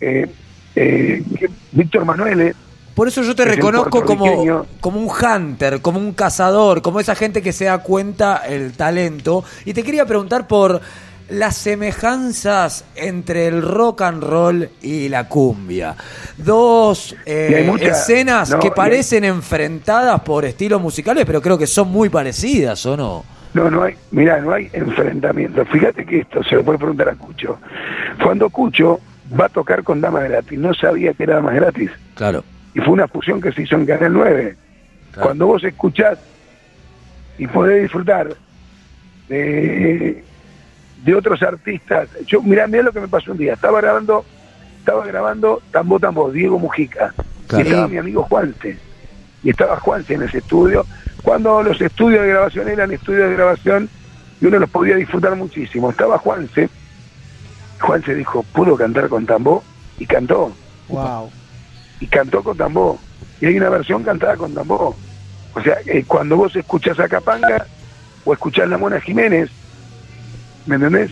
eh, 0.00 0.26
eh, 0.76 1.22
Víctor 1.72 2.04
Manuel, 2.04 2.54
por 2.94 3.08
eso 3.08 3.22
yo 3.22 3.34
te 3.34 3.44
reconozco 3.44 4.04
como, 4.04 4.66
como 4.80 5.00
un 5.00 5.08
hunter, 5.10 5.80
como 5.80 5.98
un 5.98 6.12
cazador, 6.12 6.80
como 6.80 7.00
esa 7.00 7.14
gente 7.14 7.42
que 7.42 7.52
se 7.52 7.64
da 7.64 7.78
cuenta 7.78 8.42
el 8.46 8.72
talento. 8.72 9.44
Y 9.64 9.74
te 9.74 9.82
quería 9.82 10.06
preguntar 10.06 10.46
por 10.46 10.80
las 11.28 11.56
semejanzas 11.56 12.84
entre 12.94 13.48
el 13.48 13.62
rock 13.62 14.02
and 14.02 14.22
roll 14.22 14.68
y 14.80 15.08
la 15.08 15.28
cumbia. 15.28 15.96
Dos 16.36 17.16
eh, 17.26 17.72
escenas 17.80 18.54
que 18.56 18.70
parecen 18.70 19.24
enfrentadas 19.24 20.20
por 20.20 20.44
estilos 20.44 20.80
musicales, 20.80 21.24
pero 21.24 21.42
creo 21.42 21.58
que 21.58 21.66
son 21.66 21.88
muy 21.88 22.10
parecidas, 22.10 22.86
¿o 22.86 22.96
no? 22.96 23.24
No, 23.54 23.70
no 23.70 23.82
hay, 23.82 23.94
mira, 24.12 24.40
no 24.40 24.52
hay 24.52 24.68
enfrentamiento. 24.72 25.64
Fíjate 25.66 26.04
que 26.04 26.20
esto 26.20 26.44
se 26.44 26.56
lo 26.56 26.64
puede 26.64 26.78
preguntar 26.78 27.08
a 27.08 27.14
Cucho. 27.14 27.58
Cuando 28.22 28.50
Cucho 28.50 29.00
va 29.38 29.46
a 29.46 29.48
tocar 29.48 29.82
con 29.82 30.00
Damas 30.00 30.24
Gratis, 30.24 30.58
no 30.58 30.74
sabía 30.74 31.12
que 31.14 31.24
era 31.24 31.36
Damas 31.36 31.54
Gratis. 31.54 31.90
Claro 32.14 32.44
y 32.74 32.80
fue 32.80 32.92
una 32.92 33.08
fusión 33.08 33.40
que 33.40 33.52
se 33.52 33.62
hizo 33.62 33.76
en 33.76 33.86
Canal 33.86 34.12
9. 34.12 34.56
Cuando 35.20 35.46
vos 35.46 35.62
escuchás 35.62 36.18
y 37.38 37.46
podés 37.46 37.82
disfrutar 37.82 38.34
de, 39.28 40.24
de 41.04 41.14
otros 41.14 41.40
artistas, 41.42 42.08
yo 42.26 42.42
mirá, 42.42 42.66
mirá 42.66 42.82
lo 42.82 42.92
que 42.92 43.00
me 43.00 43.08
pasó 43.08 43.30
un 43.30 43.38
día, 43.38 43.54
estaba 43.54 43.80
grabando, 43.80 44.24
estaba 44.78 45.06
grabando 45.06 45.62
Tambo 45.70 46.00
Tambo, 46.00 46.32
Diego 46.32 46.58
Mujica, 46.58 47.14
y 47.56 47.60
estaba 47.60 47.86
mi 47.86 47.98
amigo 47.98 48.24
Juanse, 48.24 48.76
y 49.44 49.50
estaba 49.50 49.76
Juanse 49.76 50.14
en 50.14 50.24
ese 50.24 50.38
estudio, 50.38 50.84
cuando 51.22 51.62
los 51.62 51.80
estudios 51.80 52.22
de 52.22 52.28
grabación 52.28 52.68
eran 52.68 52.90
estudios 52.90 53.28
de 53.30 53.36
grabación 53.36 53.88
y 54.40 54.46
uno 54.46 54.58
los 54.58 54.68
podía 54.68 54.96
disfrutar 54.96 55.34
muchísimo. 55.36 55.90
Estaba 55.90 56.18
Juanse, 56.18 56.68
Juanse 57.80 58.14
dijo, 58.14 58.42
¿puedo 58.52 58.76
cantar 58.76 59.08
con 59.08 59.24
Tambo? 59.24 59.62
Y 59.98 60.06
cantó. 60.06 60.52
Wow 60.88 61.30
y 62.00 62.06
cantó 62.06 62.42
con 62.42 62.56
tambor. 62.56 62.96
Y 63.40 63.46
hay 63.46 63.56
una 63.56 63.68
versión 63.68 64.02
cantada 64.02 64.36
con 64.36 64.54
tambor. 64.54 64.94
O 65.54 65.62
sea, 65.62 65.76
eh, 65.86 66.04
cuando 66.06 66.36
vos 66.36 66.54
escuchás 66.56 66.98
a 66.98 67.08
Capanga 67.08 67.66
o 68.24 68.32
escuchás 68.32 68.68
la 68.68 68.78
Mona 68.78 69.00
Jiménez, 69.00 69.50
¿me 70.66 70.76
entendés? 70.76 71.10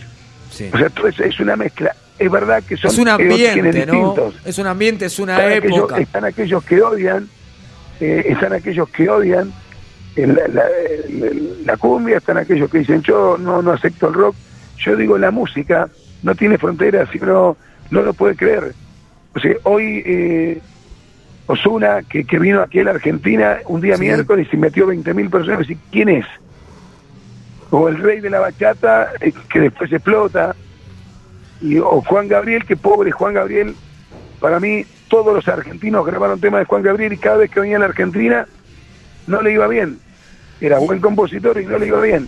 O 0.73 0.77
sea, 0.77 0.89
todo 0.89 1.07
es, 1.07 1.19
es 1.19 1.39
una 1.39 1.55
mezcla 1.55 1.95
es 2.19 2.31
verdad 2.31 2.63
que 2.63 2.77
son 2.77 2.91
es 2.91 2.97
un 2.97 3.07
ambiente, 3.07 3.85
¿no? 3.85 4.15
Es 4.45 4.57
un 4.57 4.67
ambiente, 4.67 5.05
es 5.05 5.19
una 5.19 5.53
época. 5.53 5.97
están 5.97 6.25
aquellos 6.25 6.63
que 6.63 6.81
odian, 6.81 7.27
eh, 7.99 8.25
están 8.27 8.53
aquellos 8.53 8.89
que 8.89 9.09
odian 9.09 9.51
la, 10.15 10.47
la, 11.65 11.77
cumbia, 11.77 12.17
están 12.17 12.37
aquellos 12.37 12.69
que 12.69 12.79
dicen 12.79 13.01
yo 13.01 13.37
no, 13.37 13.61
no 13.61 13.71
acepto 13.71 14.07
el 14.07 14.13
rock. 14.13 14.35
Yo 14.77 14.95
digo 14.95 15.17
la 15.17 15.31
música 15.31 15.89
no 16.21 16.35
tiene 16.35 16.57
fronteras 16.57 17.09
y 17.13 17.23
uno 17.23 17.57
no 17.89 18.01
lo 18.01 18.13
puede 18.13 18.35
creer. 18.35 18.73
O 19.35 19.39
sea, 19.39 19.53
hoy 19.63 20.03
eh, 20.05 20.61
Osuna, 21.47 22.03
que, 22.03 22.23
que, 22.25 22.39
vino 22.39 22.61
aquí 22.61 22.79
a 22.79 22.85
la 22.85 22.91
Argentina 22.91 23.57
un 23.67 23.81
día 23.81 23.97
miércoles 23.97 24.47
y 24.51 24.57
metió 24.57 24.87
20.000 24.87 25.29
personas, 25.29 25.69
y 25.69 25.75
¿quién 25.91 26.09
es? 26.09 26.25
O 27.69 27.89
el 27.89 27.97
rey 27.97 28.19
de 28.19 28.29
la 28.29 28.39
bachata, 28.39 29.11
eh, 29.19 29.33
que 29.49 29.59
después 29.59 29.91
explota, 29.91 30.55
y, 31.61 31.77
o 31.79 32.01
Juan 32.01 32.27
Gabriel, 32.27 32.65
que 32.65 32.77
pobre 32.77 33.11
Juan 33.11 33.33
Gabriel, 33.33 33.75
para 34.39 34.59
mí 34.59 34.85
todos 35.07 35.33
los 35.33 35.47
argentinos 35.47 36.05
grabaron 36.05 36.39
temas 36.39 36.61
de 36.61 36.65
Juan 36.65 36.83
Gabriel 36.83 37.13
y 37.13 37.17
cada 37.17 37.37
vez 37.37 37.51
que 37.51 37.59
venía 37.59 37.77
a 37.77 37.79
la 37.79 37.85
Argentina 37.85 38.47
no 39.27 39.41
le 39.41 39.53
iba 39.53 39.67
bien. 39.67 39.99
Era 40.59 40.79
buen 40.79 40.99
compositor 40.99 41.59
y 41.61 41.65
no 41.65 41.77
le 41.77 41.87
iba 41.87 42.01
bien. 42.01 42.27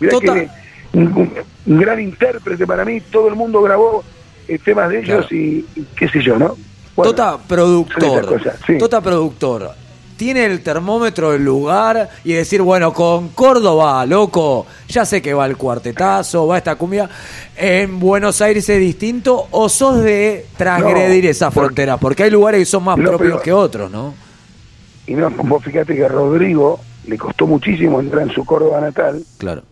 Mirá 0.00 0.18
que 0.20 0.48
un, 0.92 1.32
gran 1.64 2.00
intérprete 2.00 2.66
para 2.66 2.84
mí, 2.84 3.00
todo 3.00 3.28
el 3.28 3.36
mundo 3.36 3.62
grabó 3.62 4.04
eh, 4.48 4.58
temas 4.58 4.90
de 4.90 5.00
ellos 5.00 5.30
y, 5.32 5.64
qué 5.96 6.08
sé 6.08 6.20
yo, 6.20 6.38
¿no? 6.38 6.56
Tota 6.96 7.38
productor, 7.38 8.40
Tota 8.78 9.00
productor, 9.02 9.70
tiene 10.16 10.46
el 10.46 10.62
termómetro 10.62 11.32
del 11.32 11.44
lugar 11.44 12.08
y 12.24 12.32
decir, 12.32 12.62
bueno, 12.62 12.92
con 12.92 13.28
Córdoba, 13.30 14.06
loco, 14.06 14.66
ya 14.88 15.04
sé 15.04 15.20
que 15.20 15.34
va 15.34 15.46
el 15.46 15.56
cuartetazo, 15.56 16.46
va 16.46 16.58
esta 16.58 16.76
cumbia, 16.76 17.08
en 17.56 18.00
Buenos 18.00 18.40
Aires 18.40 18.68
es 18.68 18.80
distinto, 18.80 19.46
o 19.50 19.68
sos 19.68 20.02
de 20.02 20.46
transgredir 20.56 21.26
esa 21.26 21.50
frontera, 21.50 21.98
porque 21.98 22.24
hay 22.24 22.30
lugares 22.30 22.60
que 22.60 22.66
son 22.66 22.84
más 22.84 22.96
propios 22.96 23.42
que 23.42 23.52
otros, 23.52 23.90
¿no? 23.90 24.14
Y 25.06 25.14
no, 25.14 25.30
vos 25.30 25.62
fíjate 25.62 25.94
que 25.94 26.04
a 26.04 26.08
Rodrigo 26.08 26.80
le 27.06 27.16
costó 27.18 27.46
muchísimo 27.46 28.00
entrar 28.00 28.22
en 28.22 28.30
su 28.30 28.44
Córdoba 28.44 28.80
natal. 28.80 29.22
Claro. 29.38 29.62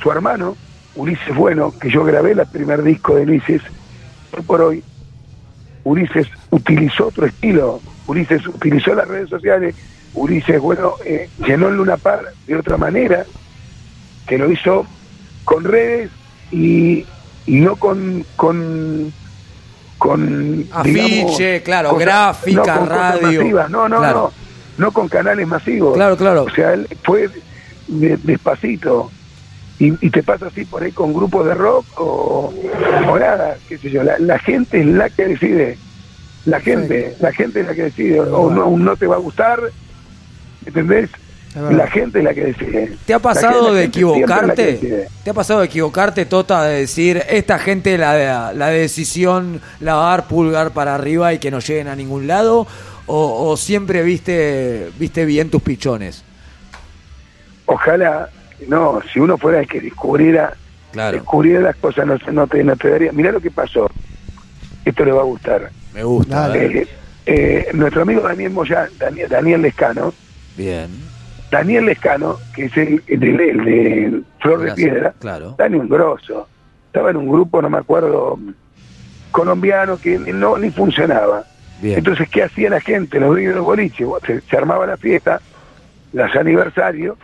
Su 0.00 0.12
hermano, 0.12 0.56
Ulises 0.94 1.34
Bueno, 1.34 1.72
que 1.76 1.90
yo 1.90 2.04
grabé 2.04 2.32
el 2.32 2.46
primer 2.46 2.82
disco 2.82 3.16
de 3.16 3.22
Ulises, 3.22 3.62
hoy 4.36 4.42
por 4.42 4.60
hoy, 4.60 4.84
Ulises 5.84 6.26
utilizó 6.50 7.08
otro 7.08 7.26
estilo, 7.26 7.80
Ulises 8.06 8.46
utilizó 8.46 8.94
las 8.94 9.06
redes 9.06 9.28
sociales, 9.28 9.74
Ulises, 10.14 10.60
bueno, 10.60 10.94
eh, 11.04 11.28
llenó 11.46 11.68
el 11.68 11.76
Luna 11.76 11.96
Par 11.96 12.24
de 12.46 12.56
otra 12.56 12.76
manera, 12.76 13.24
que 14.26 14.38
lo 14.38 14.50
hizo 14.50 14.86
con 15.44 15.64
redes 15.64 16.10
y, 16.50 17.04
no 17.46 17.76
con, 17.76 18.24
con 18.36 19.12
con 19.98 20.66
afiche, 20.72 21.62
claro, 21.62 21.94
gráfica, 21.96 22.84
radio. 22.84 23.68
No, 23.68 23.88
no, 23.88 24.00
no, 24.00 24.32
no 24.76 24.92
con 24.92 25.08
canales 25.08 25.46
masivos. 25.46 25.94
Claro, 25.94 26.16
claro. 26.16 26.44
O 26.44 26.50
sea, 26.50 26.74
él 26.74 26.86
fue 27.02 27.30
despacito. 27.88 29.10
Y, 29.78 30.10
te 30.10 30.22
pasa 30.22 30.46
así 30.46 30.64
por 30.64 30.82
ahí 30.82 30.92
con 30.92 31.12
grupos 31.12 31.46
de 31.46 31.54
rock 31.54 31.84
o, 31.96 32.54
nada, 33.18 33.56
qué 33.68 33.76
sé 33.76 33.90
yo. 33.90 34.02
La, 34.02 34.38
gente 34.38 34.80
es 34.80 34.86
la 34.86 35.10
que 35.10 35.26
decide. 35.26 35.78
La 36.44 36.60
gente, 36.60 37.16
la 37.20 37.32
gente 37.32 37.60
es 37.60 37.66
la 37.66 37.74
que 37.74 37.82
decide. 37.84 38.20
O 38.20 38.50
no, 38.50 38.70
no 38.70 38.96
te 38.96 39.06
va 39.06 39.16
a 39.16 39.18
gustar, 39.18 39.60
¿entendés? 40.64 41.10
La 41.54 41.86
gente 41.88 42.18
es 42.18 42.24
la 42.24 42.34
que 42.34 42.44
decide. 42.46 42.96
¿Te 43.04 43.14
ha 43.14 43.18
pasado 43.18 43.74
de 43.74 43.84
equivocarte? 43.84 45.08
¿Te 45.22 45.30
ha 45.30 45.34
pasado 45.34 45.60
de 45.60 45.66
equivocarte, 45.66 46.26
Tota, 46.26 46.64
de 46.64 46.80
decir, 46.80 47.22
esta 47.28 47.58
gente 47.58 47.96
la, 47.98 48.52
la 48.52 48.68
decisión 48.68 49.60
la 49.80 49.94
va 49.94 50.06
a 50.06 50.10
dar 50.16 50.26
pulgar 50.26 50.72
para 50.72 50.94
arriba 50.94 51.32
y 51.32 51.38
que 51.38 51.50
no 51.50 51.60
lleguen 51.60 51.88
a 51.88 51.96
ningún 51.96 52.26
lado? 52.26 52.66
¿O, 53.06 53.56
siempre 53.56 54.02
viste, 54.02 54.90
viste 54.98 55.24
bien 55.26 55.50
tus 55.50 55.62
pichones? 55.62 56.24
Ojalá, 57.66 58.30
no, 58.68 59.00
si 59.12 59.20
uno 59.20 59.38
fuera 59.38 59.60
el 59.60 59.68
que 59.68 59.80
descubriera, 59.80 60.54
descubriera 60.92 61.60
las 61.60 61.76
cosas, 61.76 62.06
no, 62.06 62.16
no, 62.32 62.46
te, 62.46 62.62
no 62.64 62.76
te 62.76 62.90
daría. 62.90 63.12
Mirá 63.12 63.32
lo 63.32 63.40
que 63.40 63.50
pasó. 63.50 63.90
Esto 64.84 65.04
le 65.04 65.12
va 65.12 65.22
a 65.22 65.24
gustar. 65.24 65.70
Me 65.92 66.02
gusta. 66.02 66.56
Eh, 66.56 66.86
eh, 67.26 67.68
nuestro 67.72 68.02
amigo 68.02 68.20
Daniel 68.20 68.52
Moya, 68.52 68.88
Daniel, 68.98 69.28
Daniel 69.28 69.62
Lescano. 69.62 70.12
Bien 70.56 71.14
Daniel 71.54 71.86
Lescano, 71.86 72.38
que 72.52 72.64
es 72.64 72.76
el, 72.76 73.00
de 73.06 74.22
Flor 74.40 74.60
de 74.62 74.72
Piedra, 74.72 75.14
claro. 75.20 75.54
Daniel 75.56 75.86
Grosso, 75.86 76.48
estaba 76.86 77.10
en 77.10 77.16
un 77.16 77.28
grupo, 77.28 77.62
no 77.62 77.70
me 77.70 77.78
acuerdo, 77.78 78.36
colombiano 79.30 79.96
que 79.96 80.18
no 80.18 80.58
ni 80.58 80.70
funcionaba. 80.70 81.44
Entonces, 81.80 82.28
¿qué 82.28 82.42
hacía 82.42 82.70
la 82.70 82.80
gente? 82.80 83.20
Los 83.20 83.30
dueños 83.30 83.50
de 83.50 83.56
los 83.56 83.66
boliches, 83.66 84.08
se, 84.48 84.56
armaba 84.56 84.84
la 84.84 84.96
fiesta, 84.96 85.40
los 86.12 86.34
aniversarios, 86.34 87.16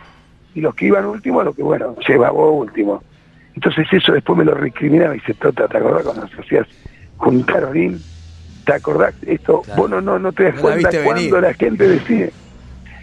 y 0.53 0.61
los 0.61 0.75
que 0.75 0.87
iban 0.87 1.05
último, 1.05 1.43
lo 1.43 1.53
que 1.53 1.63
bueno, 1.63 1.95
llevaba 2.07 2.49
último. 2.49 3.01
Entonces 3.55 3.87
eso 3.91 4.13
después 4.13 4.37
me 4.37 4.45
lo 4.45 4.53
recriminaba 4.53 5.15
y 5.15 5.19
dice, 5.19 5.33
Tota, 5.33 5.67
¿te 5.67 5.77
acordás 5.77 6.03
cuando 6.03 6.23
nos 6.23 6.39
hacías 6.39 6.67
juntar 7.17 7.65
orín? 7.65 8.01
¿Te 8.65 8.73
acordás 8.73 9.15
esto? 9.25 9.63
Vos 9.75 9.89
no, 9.89 10.01
no, 10.01 10.31
te 10.31 10.43
das 10.45 10.59
cuenta 10.59 10.89
cuando 11.03 11.41
la 11.41 11.53
gente 11.53 11.87
decide. 11.87 12.31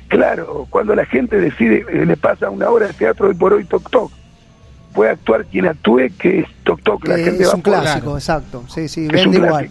Claro, 0.09 0.67
cuando 0.71 0.95
la 0.95 1.05
gente 1.05 1.39
decide, 1.39 1.85
eh, 1.91 2.07
le 2.07 2.17
pasa 2.17 2.49
una 2.49 2.71
hora 2.71 2.87
de 2.87 2.95
teatro 2.95 3.31
y 3.31 3.35
por 3.35 3.53
hoy 3.53 3.65
toc 3.65 3.91
toc. 3.91 4.11
Puede 4.95 5.11
actuar 5.11 5.45
quien 5.45 5.67
actúe, 5.67 6.09
que 6.19 6.41
es 6.41 6.47
toc 6.65 6.83
toc. 6.83 7.07
La 7.07 7.19
gente 7.19 7.43
es 7.43 7.53
un 7.53 7.61
clásico, 7.61 8.17
exacto. 8.17 8.65
Sí, 8.69 8.89
sí, 8.89 9.07
vende 9.07 9.37
igual. 9.37 9.69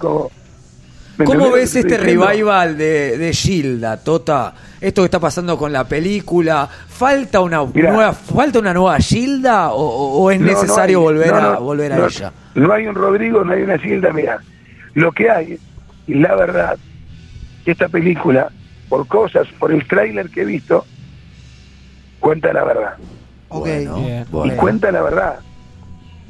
¿Cómo 1.26 1.52
ves 1.52 1.76
este 1.76 1.98
revival 1.98 2.78
de, 2.78 3.18
de 3.18 3.34
Gilda, 3.34 3.98
Tota? 4.04 4.54
Esto 4.80 5.02
que 5.02 5.06
está 5.06 5.20
pasando 5.20 5.58
con 5.58 5.74
la 5.74 5.86
película, 5.86 6.68
¿falta 6.68 7.40
una 7.40 7.64
nueva 7.66 8.14
falta 8.14 8.60
una 8.60 8.74
nueva 8.74 9.00
Gilda 9.00 9.72
o, 9.74 10.30
es 10.30 10.40
necesario 10.40 11.02
volver 11.02 11.34
a 11.34 11.58
volver 11.58 11.94
a 11.94 12.06
ella? 12.06 12.32
No 12.54 12.72
hay 12.72 12.86
un 12.86 12.94
Rodrigo, 12.94 13.44
no 13.44 13.54
hay 13.54 13.64
una 13.64 13.78
Gilda, 13.80 14.14
mira. 14.14 14.40
Lo 14.94 15.12
que 15.12 15.30
hay, 15.30 15.60
y 16.08 16.14
la 16.16 16.36
verdad, 16.36 16.78
esta 17.66 17.88
película 17.88 18.50
por 18.88 19.08
cosas, 19.08 19.48
por 19.60 19.72
el 19.72 19.88
tráiler 19.88 20.30
que 20.30 20.42
he 20.42 20.46
visto, 20.46 20.86
cuenta 22.20 22.54
la 22.54 22.64
verdad. 22.64 22.98
Y 24.46 24.52
cuenta 24.52 24.92
la 24.92 25.02
verdad. 25.02 25.40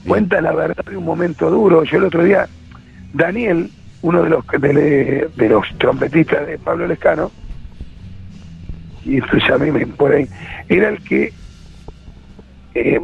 Cuenta 0.07 0.39
la 0.39 0.53
verdad 0.53 0.85
de 0.85 0.95
un 0.95 1.03
momento 1.03 1.49
duro. 1.49 1.83
Yo 1.83 1.97
el 1.97 2.05
otro 2.05 2.23
día, 2.23 2.47
Daniel, 3.13 3.71
uno 4.01 4.23
de 4.23 4.29
los 4.29 4.45
de, 4.47 5.49
los 5.49 5.65
trompetistas 5.77 6.47
de 6.47 6.57
Pablo 6.57 6.87
Lescano, 6.87 7.31
y 9.03 9.17
esto 9.17 9.37
ya 9.37 9.55
a 9.55 9.57
mí 9.57 9.71
me 9.71 9.87
por 9.87 10.11
ahí, 10.11 10.27
era 10.67 10.89
el 10.89 11.03
que 11.03 11.33
eh, 12.75 13.01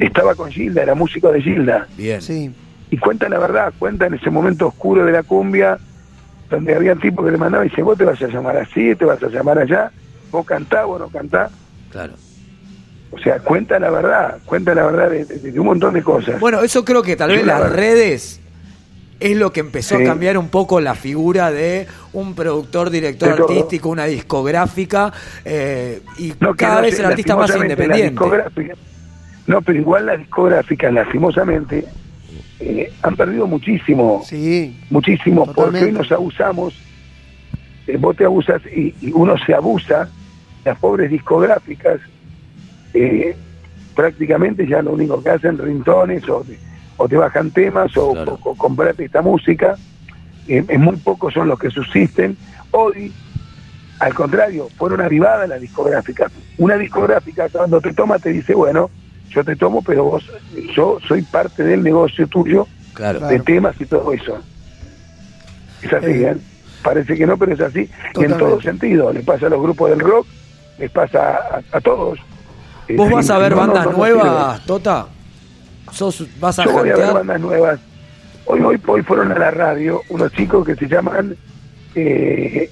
estaba 0.00 0.34
con 0.34 0.50
Gilda, 0.50 0.82
era 0.82 0.94
músico 0.94 1.30
de 1.30 1.42
Gilda. 1.42 1.86
Bien. 1.96 2.22
Sí. 2.22 2.50
Y 2.90 2.96
cuenta 2.96 3.28
la 3.28 3.38
verdad, 3.38 3.72
cuenta 3.78 4.06
en 4.06 4.14
ese 4.14 4.30
momento 4.30 4.68
oscuro 4.68 5.04
de 5.04 5.12
la 5.12 5.22
cumbia, 5.22 5.78
donde 6.48 6.74
había 6.74 6.94
tipos 6.94 7.24
que 7.24 7.32
le 7.32 7.38
mandaban 7.38 7.66
y 7.66 7.70
dice, 7.70 7.82
vos 7.82 7.98
te 7.98 8.04
vas 8.04 8.20
a 8.22 8.28
llamar 8.28 8.56
así, 8.56 8.94
te 8.94 9.04
vas 9.04 9.22
a 9.22 9.28
llamar 9.28 9.58
allá, 9.58 9.90
vos 10.30 10.46
cantás, 10.46 10.86
vos 10.86 11.00
no 11.00 11.08
cantás. 11.08 11.50
Claro. 11.90 12.14
O 13.10 13.18
sea, 13.18 13.38
cuenta 13.40 13.78
la 13.78 13.90
verdad, 13.90 14.38
cuenta 14.44 14.74
la 14.74 14.86
verdad 14.86 15.10
de, 15.10 15.60
un 15.60 15.66
montón 15.66 15.94
de 15.94 16.02
cosas. 16.02 16.40
Bueno, 16.40 16.62
eso 16.62 16.84
creo 16.84 17.02
que 17.02 17.16
tal 17.16 17.30
vez 17.30 17.46
las 17.46 17.72
redes 17.72 18.40
es 19.20 19.36
lo 19.36 19.52
que 19.52 19.60
empezó 19.60 19.96
a 19.96 20.04
cambiar 20.04 20.38
un 20.38 20.48
poco 20.48 20.80
la 20.80 20.94
figura 20.94 21.50
de 21.50 21.86
un 22.12 22.34
productor, 22.34 22.90
director 22.90 23.30
artístico, 23.30 23.88
una 23.88 24.04
discográfica, 24.06 25.12
eh, 25.44 26.00
y 26.18 26.32
cada 26.56 26.80
vez 26.80 26.98
el 26.98 27.06
artista 27.06 27.36
más 27.36 27.54
independiente. 27.54 28.22
No, 29.46 29.60
pero 29.60 29.78
igual 29.78 30.06
la 30.06 30.16
discográfica, 30.16 30.90
lastimosamente, 30.90 31.84
eh, 32.60 32.92
han 33.02 33.16
perdido 33.16 33.46
muchísimo, 33.46 34.22
sí, 34.24 34.80
muchísimo, 34.90 35.44
porque 35.52 35.84
hoy 35.84 35.92
nos 35.92 36.10
abusamos, 36.10 36.74
eh, 37.86 37.96
vos 37.98 38.16
te 38.16 38.24
abusas 38.24 38.62
y, 38.66 38.94
uno 39.12 39.36
se 39.44 39.54
abusa, 39.54 40.08
las 40.64 40.78
pobres 40.78 41.10
discográficas 41.10 42.00
eh, 42.94 43.36
prácticamente 43.94 44.66
ya 44.66 44.82
lo 44.82 44.92
único 44.92 45.22
que 45.22 45.30
hacen 45.30 45.58
rintones 45.58 46.28
o 46.28 46.44
o 46.96 47.08
te 47.08 47.16
bajan 47.16 47.50
temas 47.50 47.96
o, 47.96 48.38
comprate 48.56 49.04
esta 49.04 49.22
música, 49.22 49.76
en 50.46 50.80
muy 50.80 50.96
pocos 50.96 51.34
son 51.34 51.48
los 51.48 51.58
que 51.58 51.70
subsisten. 51.70 52.36
Hoy, 52.70 53.12
al 54.00 54.14
contrario, 54.14 54.68
fueron 54.76 55.00
avivadas 55.00 55.48
las 55.48 55.60
discográficas. 55.60 56.32
Una 56.58 56.76
discográfica 56.76 57.48
cuando 57.48 57.80
te 57.80 57.92
toma 57.92 58.18
te 58.18 58.30
dice, 58.30 58.54
bueno, 58.54 58.90
yo 59.30 59.44
te 59.44 59.56
tomo, 59.56 59.82
pero 59.82 60.04
vos, 60.04 60.30
yo 60.74 60.98
soy 61.06 61.22
parte 61.22 61.62
del 61.64 61.82
negocio 61.82 62.26
tuyo, 62.26 62.66
de 63.28 63.40
temas 63.40 63.74
y 63.80 63.86
todo 63.86 64.12
eso. 64.12 64.38
Es 65.82 65.92
así, 65.92 66.06
eh, 66.06 66.30
¿eh? 66.30 66.36
Parece 66.82 67.16
que 67.16 67.26
no, 67.26 67.36
pero 67.36 67.54
es 67.54 67.60
así 67.60 67.88
en 68.14 68.36
todo 68.36 68.60
sentido. 68.60 69.12
Le 69.12 69.20
pasa 69.20 69.46
a 69.46 69.50
los 69.50 69.60
grupos 69.60 69.90
del 69.90 70.00
rock, 70.00 70.26
les 70.78 70.90
pasa 70.90 71.62
a, 71.72 71.80
todos. 71.80 72.18
¿Vos 72.96 73.10
vas 73.10 73.30
a 73.30 73.38
ver 73.38 73.54
bandas 73.54 73.90
nuevas, 73.96 74.64
Tota? 74.66 75.06
¿Sos, 75.94 76.26
¿Vas 76.40 76.58
a 76.58 76.64
Yo 76.64 76.72
voy 76.72 76.90
a 76.90 76.96
ver 76.96 77.14
bandas 77.14 77.40
nuevas. 77.40 77.80
hoy, 78.46 78.60
hoy, 78.60 78.80
hoy 78.84 79.02
fueron 79.02 79.30
a 79.30 79.38
la 79.38 79.52
radio 79.52 80.02
unos 80.08 80.32
chicos 80.32 80.66
que 80.66 80.74
se 80.74 80.88
llaman 80.88 81.36
eh, 81.94 82.68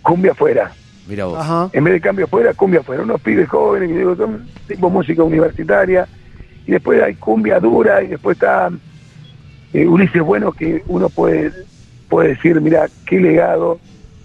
Cumbia 0.00 0.32
Afuera. 0.32 0.72
Mira 1.06 1.26
vos. 1.26 1.70
En 1.74 1.84
vez 1.84 1.94
de 1.94 2.00
cambio 2.00 2.24
afuera, 2.24 2.54
cumbia 2.54 2.80
afuera. 2.80 3.02
Unos 3.02 3.20
pibes 3.20 3.48
jóvenes 3.48 3.90
que 3.90 3.98
digo, 3.98 4.16
son 4.16 4.46
tipo 4.66 4.88
música 4.88 5.22
universitaria. 5.22 6.08
Y 6.66 6.72
después 6.72 7.02
hay 7.02 7.14
cumbia 7.16 7.60
dura 7.60 8.02
y 8.02 8.06
después 8.06 8.36
está 8.36 8.70
eh, 9.72 9.86
Ulises 9.86 10.22
Bueno 10.22 10.52
que 10.52 10.82
uno 10.86 11.08
puede, 11.10 11.52
puede 12.08 12.30
decir, 12.30 12.58
mira, 12.60 12.88
qué 13.04 13.20
legado, 13.20 13.80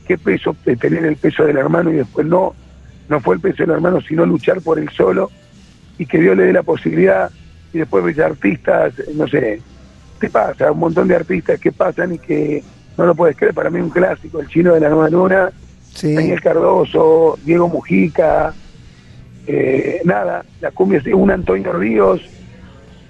qué 0.07 0.17
peso 0.17 0.55
de 0.63 0.77
tener 0.77 1.03
el 1.03 1.17
peso 1.17 1.43
del 1.43 1.57
hermano 1.57 1.91
y 1.91 1.95
después 1.95 2.25
no, 2.27 2.53
no 3.09 3.19
fue 3.19 3.35
el 3.35 3.41
peso 3.41 3.63
del 3.63 3.71
hermano, 3.71 3.99
sino 4.01 4.25
luchar 4.25 4.61
por 4.61 4.79
él 4.79 4.89
solo 4.95 5.31
y 5.97 6.05
que 6.05 6.19
Dios 6.19 6.37
le 6.37 6.43
dé 6.45 6.53
la 6.53 6.63
posibilidad 6.63 7.31
y 7.73 7.79
después 7.79 8.03
ves 8.03 8.19
artistas, 8.19 8.93
no 9.15 9.27
sé, 9.27 9.61
te 10.19 10.29
pasa, 10.29 10.71
un 10.71 10.79
montón 10.79 11.07
de 11.07 11.15
artistas 11.15 11.59
que 11.59 11.71
pasan 11.71 12.15
y 12.15 12.19
que 12.19 12.63
no 12.97 13.05
lo 13.05 13.15
puedes 13.15 13.35
creer, 13.37 13.53
para 13.53 13.69
mí 13.69 13.79
un 13.79 13.89
clásico, 13.89 14.39
el 14.39 14.47
chino 14.47 14.73
de 14.73 14.79
la 14.79 14.89
nueva 14.89 15.09
luna, 15.09 15.51
Daniel 16.01 16.41
Cardoso, 16.41 17.37
Diego 17.43 17.67
Mujica, 17.67 18.53
eh, 19.47 20.01
nada, 20.03 20.43
la 20.59 20.71
cumbia 20.71 20.99
es 20.99 21.13
un 21.13 21.31
Antonio 21.31 21.73
Ríos, 21.73 22.21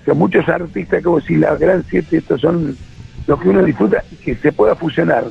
que 0.06 0.14
muchos 0.14 0.48
artistas 0.48 1.04
como 1.04 1.20
si 1.20 1.36
la 1.36 1.56
gran 1.56 1.84
siete, 1.90 2.18
estos 2.18 2.40
son 2.40 2.78
los 3.26 3.42
que 3.42 3.50
uno 3.50 3.64
disfruta 3.64 4.04
y 4.12 4.16
que 4.16 4.36
se 4.36 4.52
pueda 4.52 4.76
fusionar. 4.76 5.26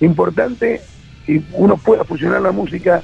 Importante 0.00 0.80
que 1.26 1.42
uno 1.52 1.76
pueda 1.76 2.04
fusionar 2.04 2.40
la 2.40 2.52
música 2.52 3.02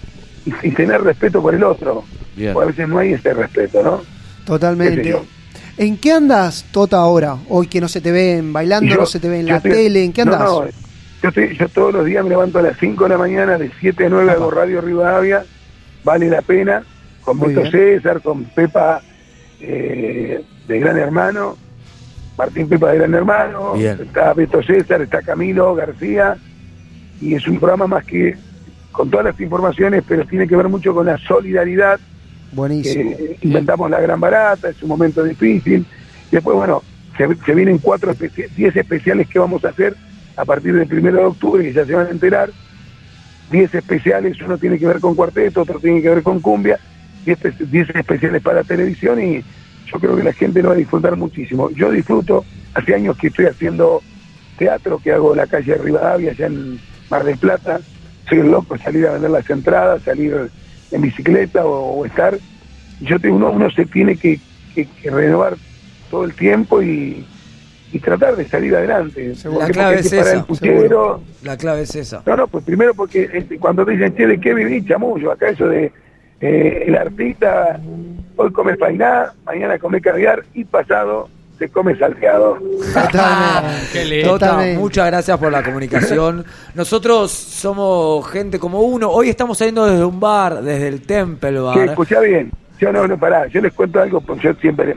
y, 0.62 0.70
tener 0.70 1.02
respeto 1.02 1.42
por 1.42 1.54
el 1.54 1.64
otro. 1.64 2.04
Porque 2.34 2.48
a 2.48 2.66
veces 2.66 2.88
no 2.88 2.98
hay 2.98 3.14
ese 3.14 3.34
respeto, 3.34 3.82
¿no? 3.82 4.02
Totalmente. 4.44 5.20
¿En 5.78 5.98
qué 5.98 6.12
andas, 6.12 6.64
Tota, 6.72 6.98
ahora? 6.98 7.36
Hoy 7.48 7.66
que 7.66 7.80
no 7.80 7.88
se 7.88 8.00
te 8.00 8.10
ven 8.12 8.52
bailando, 8.52 8.94
no 8.94 9.06
se 9.06 9.20
te 9.20 9.28
ve 9.28 9.40
en 9.40 9.46
la 9.46 9.60
tele, 9.60 10.04
¿en 10.04 10.12
qué 10.12 10.22
andas? 10.22 10.42
yo, 11.22 11.30
yo 11.30 11.68
todos 11.68 11.92
los 11.92 12.04
días 12.04 12.22
me 12.24 12.30
levanto 12.30 12.58
a 12.58 12.62
las 12.62 12.78
5 12.78 13.04
de 13.04 13.10
la 13.10 13.18
mañana, 13.18 13.58
de 13.58 13.70
7 13.80 14.06
a 14.06 14.08
9 14.08 14.30
hago 14.30 14.50
Radio 14.50 14.80
Rivadavia, 14.80 15.44
vale 16.04 16.28
la 16.28 16.42
pena, 16.42 16.82
con 17.22 17.38
Beto 17.40 17.68
César, 17.70 18.20
con 18.22 18.44
Pepa 18.44 19.02
eh, 19.60 20.42
de 20.66 20.78
Gran 20.78 20.98
Hermano, 20.98 21.56
Martín 22.38 22.68
Pepa 22.68 22.92
de 22.92 22.98
Gran 22.98 23.14
Hermano, 23.14 23.74
está 23.76 24.32
Beto 24.34 24.62
César, 24.62 25.02
está 25.02 25.22
Camilo 25.22 25.74
García, 25.74 26.36
y 27.20 27.34
es 27.34 27.46
un 27.48 27.58
programa 27.58 27.86
más 27.86 28.04
que 28.04 28.36
con 28.92 29.10
todas 29.10 29.26
las 29.26 29.40
informaciones, 29.40 30.04
pero 30.08 30.24
tiene 30.26 30.48
que 30.48 30.56
ver 30.56 30.68
mucho 30.68 30.94
con 30.94 31.06
la 31.06 31.18
solidaridad. 31.18 32.00
Buenísimo. 32.56 33.14
inventamos 33.42 33.90
la 33.90 34.00
gran 34.00 34.18
barata, 34.18 34.70
es 34.70 34.82
un 34.82 34.88
momento 34.88 35.22
difícil. 35.22 35.84
Después, 36.30 36.56
bueno, 36.56 36.82
se, 37.18 37.54
vienen 37.54 37.78
cuatro, 37.78 38.14
diez 38.56 38.74
especiales 38.74 39.28
que 39.28 39.38
vamos 39.38 39.62
a 39.66 39.68
hacer 39.68 39.94
a 40.36 40.44
partir 40.46 40.74
del 40.74 40.88
primero 40.88 41.18
de 41.18 41.24
octubre, 41.26 41.62
que 41.62 41.74
ya 41.74 41.84
se 41.84 41.94
van 41.94 42.06
a 42.06 42.10
enterar. 42.10 42.50
Diez 43.50 43.74
especiales, 43.74 44.40
uno 44.40 44.56
tiene 44.56 44.78
que 44.78 44.86
ver 44.86 45.00
con 45.00 45.14
cuarteto, 45.14 45.62
otro 45.62 45.78
tiene 45.78 46.00
que 46.00 46.08
ver 46.08 46.22
con 46.22 46.40
cumbia, 46.40 46.80
diez 47.24 47.90
especiales 47.94 48.42
para 48.42 48.64
televisión 48.64 49.22
y 49.22 49.44
yo 49.86 50.00
creo 50.00 50.16
que 50.16 50.24
la 50.24 50.32
gente 50.32 50.62
lo 50.62 50.70
va 50.70 50.74
a 50.74 50.78
disfrutar 50.78 51.14
muchísimo. 51.14 51.70
Yo 51.70 51.90
disfruto, 51.90 52.44
hace 52.74 52.94
años 52.94 53.18
que 53.18 53.28
estoy 53.28 53.44
haciendo 53.44 54.02
teatro, 54.58 54.98
que 54.98 55.12
hago 55.12 55.34
la 55.34 55.46
calle 55.46 55.72
de 55.72 55.78
Rivadavia, 55.78 56.30
allá 56.30 56.46
en 56.46 56.80
Mar 57.10 57.22
del 57.22 57.36
Plata, 57.36 57.80
soy 58.28 58.38
el 58.38 58.50
loco 58.50 58.76
salir 58.78 59.06
a 59.06 59.12
vender 59.12 59.30
las 59.30 59.48
entradas, 59.48 60.02
salir 60.02 60.50
en 60.90 61.02
bicicleta 61.02 61.64
o, 61.64 62.04
estar. 62.04 62.38
Yo 63.00 63.18
tengo, 63.18 63.36
uno, 63.36 63.50
uno 63.50 63.70
se 63.70 63.86
tiene 63.86 64.16
que, 64.16 64.40
renovar 65.04 65.56
todo 66.10 66.24
el 66.24 66.34
tiempo 66.34 66.82
y, 66.82 67.26
tratar 68.02 68.36
de 68.36 68.46
salir 68.46 68.76
adelante. 68.76 69.32
La 69.58 69.68
clave 69.68 70.00
es 70.00 70.12
esa. 70.12 70.46
la 71.42 71.56
clave 71.56 71.82
es 71.82 71.94
esa. 71.94 72.22
No, 72.26 72.36
no, 72.36 72.46
pues 72.46 72.62
primero 72.62 72.92
porque 72.92 73.30
este, 73.32 73.58
cuando 73.58 73.86
dicen, 73.86 74.14
che, 74.14 74.26
¿de 74.26 74.38
qué 74.38 74.52
viví? 74.52 74.84
Chamullo, 74.84 75.32
acá 75.32 75.48
eso 75.48 75.66
de 75.66 75.90
eh, 76.42 76.84
el 76.86 76.94
artista 76.94 77.80
hoy 78.36 78.52
come 78.52 78.76
painá, 78.76 79.32
mañana 79.46 79.78
come 79.78 80.02
caviar 80.02 80.44
y 80.52 80.64
pasado 80.64 81.30
se 81.58 81.68
come 81.68 81.96
salteado. 81.96 82.58
Totalmente. 84.24 84.78
muchas 84.78 85.06
gracias 85.06 85.38
por 85.38 85.50
la 85.50 85.62
comunicación. 85.62 86.44
Nosotros 86.74 87.30
somos 87.32 88.26
gente 88.28 88.58
como 88.58 88.80
uno. 88.82 89.10
Hoy 89.10 89.30
estamos 89.30 89.58
saliendo 89.58 89.86
desde 89.86 90.04
un 90.04 90.20
bar, 90.20 90.62
desde 90.62 90.88
el 90.88 91.02
Temple 91.02 91.60
Bar. 91.60 91.78
Sí, 91.78 91.84
escucha 91.84 92.20
bien. 92.20 92.52
Yo 92.78 92.92
no, 92.92 93.06
no, 93.06 93.18
pará. 93.18 93.46
Yo 93.46 93.60
les 93.60 93.72
cuento 93.72 94.00
algo, 94.00 94.20
porque 94.20 94.44
yo 94.44 94.54
siempre... 94.54 94.96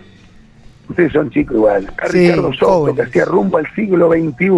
Ustedes 0.89 1.13
son 1.13 1.30
chicos 1.30 1.56
igual. 1.56 1.88
Ricardo 2.10 2.52
Soto, 2.54 2.95
que 2.95 3.04
hacía 3.04 3.24
rumbo 3.24 3.60
al 3.60 3.72
siglo 3.76 4.10
XXI 4.10 4.50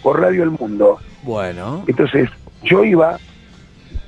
por 0.00 0.20
Radio 0.20 0.44
El 0.44 0.50
Mundo. 0.50 0.98
Bueno. 1.24 1.82
Entonces, 1.88 2.30
yo 2.62 2.84
iba 2.84 3.18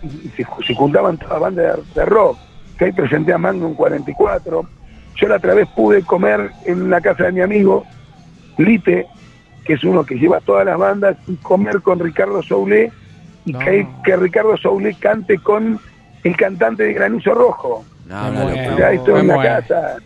y 0.05 0.29
se, 0.29 0.75
juntaban 0.75 1.19
toda 1.19 1.35
la 1.35 1.39
banda 1.41 1.77
de, 1.95 2.05
rock, 2.05 2.39
que 2.79 2.87
ahí 2.87 2.93
presenté 2.93 3.33
a 3.33 3.39
Magnum 3.39 3.75
44. 3.75 4.69
Yo 5.17 5.29
la 5.29 5.37
otra 5.37 5.55
vez 5.55 5.69
pude 5.75 6.03
comer 6.03 6.51
en 6.67 6.91
la 6.91 7.01
casa 7.01 7.25
de 7.25 7.33
mi 7.33 7.41
amigo, 7.41 7.85
Lite, 8.59 9.07
que 9.65 9.75
es 9.75 9.85
uno 9.85 10.05
que 10.05 10.17
lleva 10.17 10.41
todas 10.41 10.67
las 10.67 10.79
bandas, 10.79 11.17
y 11.27 11.37
comer 11.37 11.81
con 11.81 11.99
Ricardo 11.99 12.43
Soule 12.43 12.93
y 13.45 13.53
que, 13.53 14.17
Ricardo 14.17 14.57
Soule 14.57 14.95
cante 14.95 15.39
con 15.39 15.79
el 16.23 16.37
cantante 16.37 16.85
de 16.85 16.95
Granizo 16.95 17.35
Rojo. 17.35 17.85
No, 18.07 18.31
no, 18.31 18.55
ya 18.55 18.93
estoy 18.93 19.21
en 19.21 19.29
la 19.29 19.43
casa. 19.43 19.97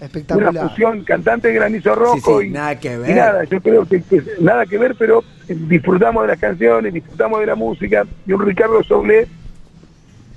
Espectacular. 0.00 0.50
Una 0.50 0.68
fusión, 0.68 1.04
cantante 1.04 1.48
de 1.48 1.54
granizo 1.54 1.94
rojo 1.94 2.42
y 2.42 2.50
nada 2.50 2.78
que 2.78 2.98
ver. 2.98 3.10
Y 3.10 3.14
nada, 3.14 3.44
yo 3.44 3.60
creo 3.62 3.86
que, 3.86 4.02
nada 4.40 4.66
que 4.66 4.76
ver, 4.76 4.94
pero 4.98 5.24
disfrutamos 5.48 6.22
de 6.22 6.28
las 6.28 6.38
canciones, 6.38 6.92
disfrutamos 6.92 7.40
de 7.40 7.46
la 7.46 7.54
música. 7.54 8.04
Y 8.26 8.32
un 8.32 8.44
Ricardo 8.44 8.82
Soule 8.84 9.26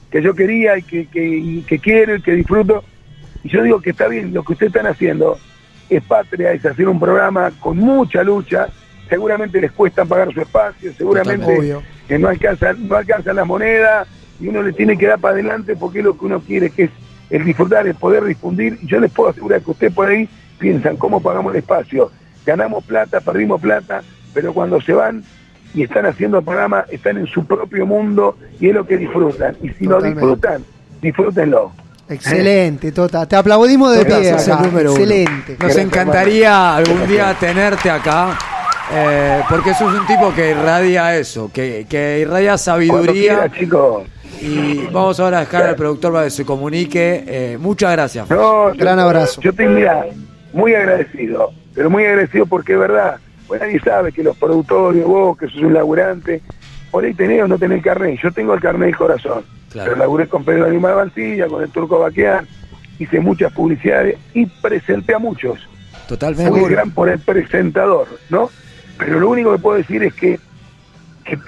que 0.09 0.21
yo 0.21 0.33
quería 0.33 0.77
y 0.77 0.83
que, 0.83 1.07
que, 1.07 1.79
quiero 1.79 2.15
y 2.15 2.21
que 2.21 2.33
disfruto. 2.33 2.83
Y 3.43 3.49
yo 3.49 3.63
digo 3.63 3.82
que 3.82 3.91
está 3.91 4.08
bien, 4.08 4.34
lo 4.34 4.43
que 4.43 4.54
ustedes 4.54 4.73
están 4.73 4.91
haciendo 4.91 5.38
es 5.89 6.04
patria, 6.04 6.52
es 6.52 6.65
hacer 6.65 6.88
un 6.88 6.99
programa 6.99 7.52
con 7.60 7.78
mucha 7.78 8.23
lucha. 8.23 8.67
Seguramente 9.08 9.60
les 9.60 9.71
cuesta 9.71 10.06
pagar 10.06 10.32
su 10.34 10.41
espacio, 10.41 10.93
seguramente 10.93 11.75
no 12.17 12.28
alcanzan, 12.28 12.88
no 12.88 12.95
alcanzan 12.95 13.36
las 13.36 13.47
monedas 13.47 14.08
y 14.39 14.47
uno 14.47 14.62
le 14.62 14.73
tiene 14.73 14.97
que 14.97 15.08
dar 15.08 15.19
para 15.19 15.34
adelante 15.34 15.75
porque 15.75 15.99
es 15.99 16.06
lo 16.06 16.17
que 16.17 16.25
uno 16.25 16.39
quiere, 16.41 16.69
que 16.69 16.84
es 16.84 16.91
el 17.30 17.45
disfrutar, 17.45 17.88
el 17.88 17.95
poder 17.95 18.23
difundir. 18.23 18.78
Y 18.82 18.88
yo 18.88 18.99
les 18.99 19.12
puedo 19.12 19.30
asegurar 19.30 19.62
que 19.62 19.71
ustedes 19.71 19.93
por 19.93 20.08
ahí 20.08 20.30
piensan 20.60 20.97
cómo 20.97 21.21
pagamos 21.21 21.54
el 21.54 21.60
espacio. 21.60 22.12
Ganamos 22.45 22.84
plata, 22.86 23.19
perdimos 23.21 23.62
plata, 23.62 24.02
pero 24.34 24.54
cuando 24.54 24.80
se 24.82 24.93
van 24.93 25.23
y 25.73 25.84
están 25.84 26.06
haciendo 26.06 26.39
el 26.39 26.45
programa, 26.45 26.86
están 26.89 27.17
en 27.17 27.28
su 27.28 27.45
propio 27.45 27.86
mundo 27.86 28.38
y 28.60 28.69
es 28.69 28.75
lo 28.75 28.86
que 28.86 28.97
disfrutan. 28.97 29.56
Y 29.62 29.69
si 29.69 29.86
lo 29.86 30.02
disfrutan, 30.02 30.63
disfrútenlo. 31.02 31.71
Excelente, 32.10 32.91
Tota. 32.91 33.26
Te 33.28 33.36
aplaudimos 33.36 33.95
de 33.95 34.06
pie. 34.06 34.30
Excelente. 34.32 35.58
Nos 35.60 35.76
encantaría 35.78 36.76
algún 36.76 37.08
día 37.08 37.36
tenerte 37.39 37.89
acá. 37.89 38.38
Eh, 38.91 39.41
porque 39.48 39.74
sos 39.76 39.93
un 39.93 40.08
tipo 40.08 40.34
que 40.34 40.50
irradia 40.50 41.15
eso, 41.15 41.52
que, 41.54 41.86
que 41.88 42.19
irradia 42.22 42.58
sabiduría. 42.58 43.48
chicos. 43.52 44.04
Y 44.41 44.88
vamos 44.88 45.19
ahora 45.19 45.38
a 45.38 45.39
dejar 45.41 45.63
al 45.63 45.76
productor 45.76 46.13
para 46.13 46.26
que 46.26 46.32
se 46.32 46.43
comunique. 46.45 47.24
Eh, 47.28 47.58
muchas 47.60 47.91
gracias. 47.91 48.30
No, 48.30 48.72
Gran 48.74 48.98
abrazo. 48.98 49.41
Yo 49.41 49.54
te 49.54 49.67
mira, 49.67 50.06
muy 50.54 50.74
agradecido, 50.74 51.52
pero 51.76 51.89
muy 51.89 52.06
agradecido 52.06 52.45
porque 52.48 52.74
es 52.74 52.80
verdad. 52.80 53.17
Pues 53.48 53.62
nadie 53.62 53.80
sabe 53.80 54.12
que 54.12 54.24
los 54.24 54.36
productores, 54.38 55.04
vos, 55.04 55.38
que 55.38 55.48
sos 55.48 55.62
un 55.62 55.74
laburante, 55.74 56.41
por 56.89 57.04
ahí 57.04 57.13
tenés 57.13 57.43
o 57.43 57.48
no 57.48 57.58
tenés 57.60 57.84
carnet. 57.84 58.19
Yo 58.22 58.32
tengo 58.32 58.54
el 58.56 58.62
carnet 58.62 58.88
del 58.88 58.98
corazón. 58.98 59.43
Pero 59.73 59.95
laburé 59.95 60.27
con 60.27 60.43
Pedro 60.43 60.65
Animal 60.65 60.95
Valdilla, 60.95 61.47
con 61.47 61.63
el 61.63 61.69
Turco 61.69 61.99
Baquián, 61.99 62.47
hice 62.97 63.19
muchas 63.19 63.51
publicidades 63.53 64.17
y 64.34 64.45
presenté 64.45 65.15
a 65.15 65.19
muchos. 65.19 65.60
Totalmente. 66.08 66.51
Muy 66.51 66.69
gran 66.69 66.91
por 66.91 67.10
el 67.10 67.19
presentador, 67.19 68.08
¿no? 68.29 68.49
Pero 68.97 69.19
lo 69.19 69.29
único 69.29 69.51
que 69.51 69.60
puedo 69.60 69.77
decir 69.77 70.03
es 70.03 70.13
que 70.13 70.39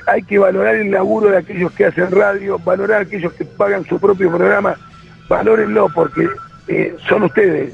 hay 0.08 0.22
que 0.24 0.38
valorar 0.38 0.76
el 0.76 0.92
laburo 0.92 1.32
de 1.32 1.38
aquellos 1.38 1.72
que 1.72 1.86
hacen 1.86 2.12
radio, 2.12 2.60
valorar 2.60 3.00
a 3.00 3.04
aquellos 3.04 3.34
que 3.34 3.46
pagan 3.46 3.84
su 3.86 4.00
propio 4.00 4.30
programa, 4.30 4.76
valórenlo 5.28 5.90
porque 5.94 6.28
eh, 6.68 6.96
son 7.08 7.24
ustedes, 7.24 7.74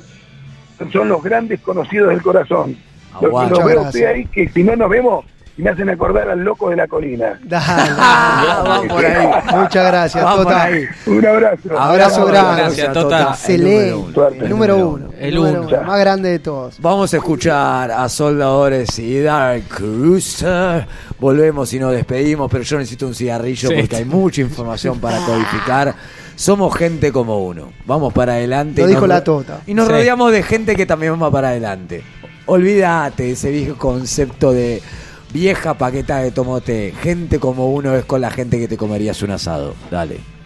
son 0.92 1.10
los 1.10 1.22
grandes 1.22 1.60
conocidos 1.60 2.10
del 2.10 2.22
corazón. 2.22 2.78
Los, 3.22 3.66
veo 3.66 3.82
usted 3.82 4.06
ahí 4.06 4.26
que 4.26 4.48
si 4.50 4.64
no 4.64 4.76
nos 4.76 4.90
vemos 4.90 5.26
y 5.58 5.64
me 5.64 5.72
hacen 5.72 5.90
acordar 5.90 6.30
al 6.30 6.44
loco 6.44 6.70
de 6.70 6.76
la 6.76 6.88
colina. 6.88 7.40
vamos 7.50 8.88
por 8.88 9.04
ahí. 9.04 9.28
Muchas 9.56 9.88
gracias, 9.88 10.36
Tota. 10.36 10.70
Un 11.08 11.26
abrazo. 11.26 11.80
Abrazo 11.80 12.26
grande. 12.28 12.62
Gracias, 12.62 12.94
Tota. 12.94 13.22
Excelente. 13.32 14.22
El 14.40 14.50
número 14.50 14.88
uno. 14.88 15.10
El 15.20 15.40
uno. 15.40 15.68
Más 15.84 16.00
grande 16.00 16.30
de 16.30 16.40
todos. 16.40 16.80
Vamos 16.80 17.12
a 17.12 17.18
escuchar 17.18 17.90
a 17.90 18.08
Soldadores 18.08 19.00
y 19.00 19.20
Dark 19.22 19.64
Cruiser. 19.68 20.86
Volvemos 21.20 21.74
y 21.74 21.80
nos 21.80 21.92
despedimos, 21.92 22.52
pero 22.52 22.64
yo 22.64 22.78
necesito 22.78 23.08
un 23.08 23.16
cigarrillo 23.16 23.70
porque 23.76 23.96
hay 23.96 24.06
mucha 24.06 24.42
información 24.42 25.00
para 25.00 25.18
codificar. 25.26 25.96
Somos 26.36 26.76
gente 26.76 27.12
como 27.12 27.44
uno. 27.44 27.74
Vamos 27.88 28.14
para 28.14 28.34
adelante. 28.34 28.82
Lo 28.82 28.88
dijo 28.88 29.08
la 29.08 29.24
Tota. 29.24 29.62
Y 29.66 29.74
nos 29.74 29.88
rodeamos 29.88 30.32
de 30.32 30.44
gente 30.44 30.76
que 30.76 30.86
también 30.86 31.20
va 31.20 31.32
para 31.32 31.50
adelante. 31.50 32.04
Olvídate 32.46 33.32
ese 33.32 33.50
viejo 33.50 33.76
concepto 33.76 34.54
de 34.54 34.84
vieja 35.32 35.78
paqueta 35.78 36.20
de 36.20 36.32
tomote. 36.32 36.94
Gente 37.02 37.40
como 37.40 37.72
uno 37.72 37.96
es 37.96 38.06
con 38.06 38.22
la 38.22 38.32
gente 38.32 38.60
que 38.60 38.68
te 38.68 38.78
comerías 38.78 39.22
un 39.22 39.32
asado. 39.32 39.76
Dale. 39.92 40.37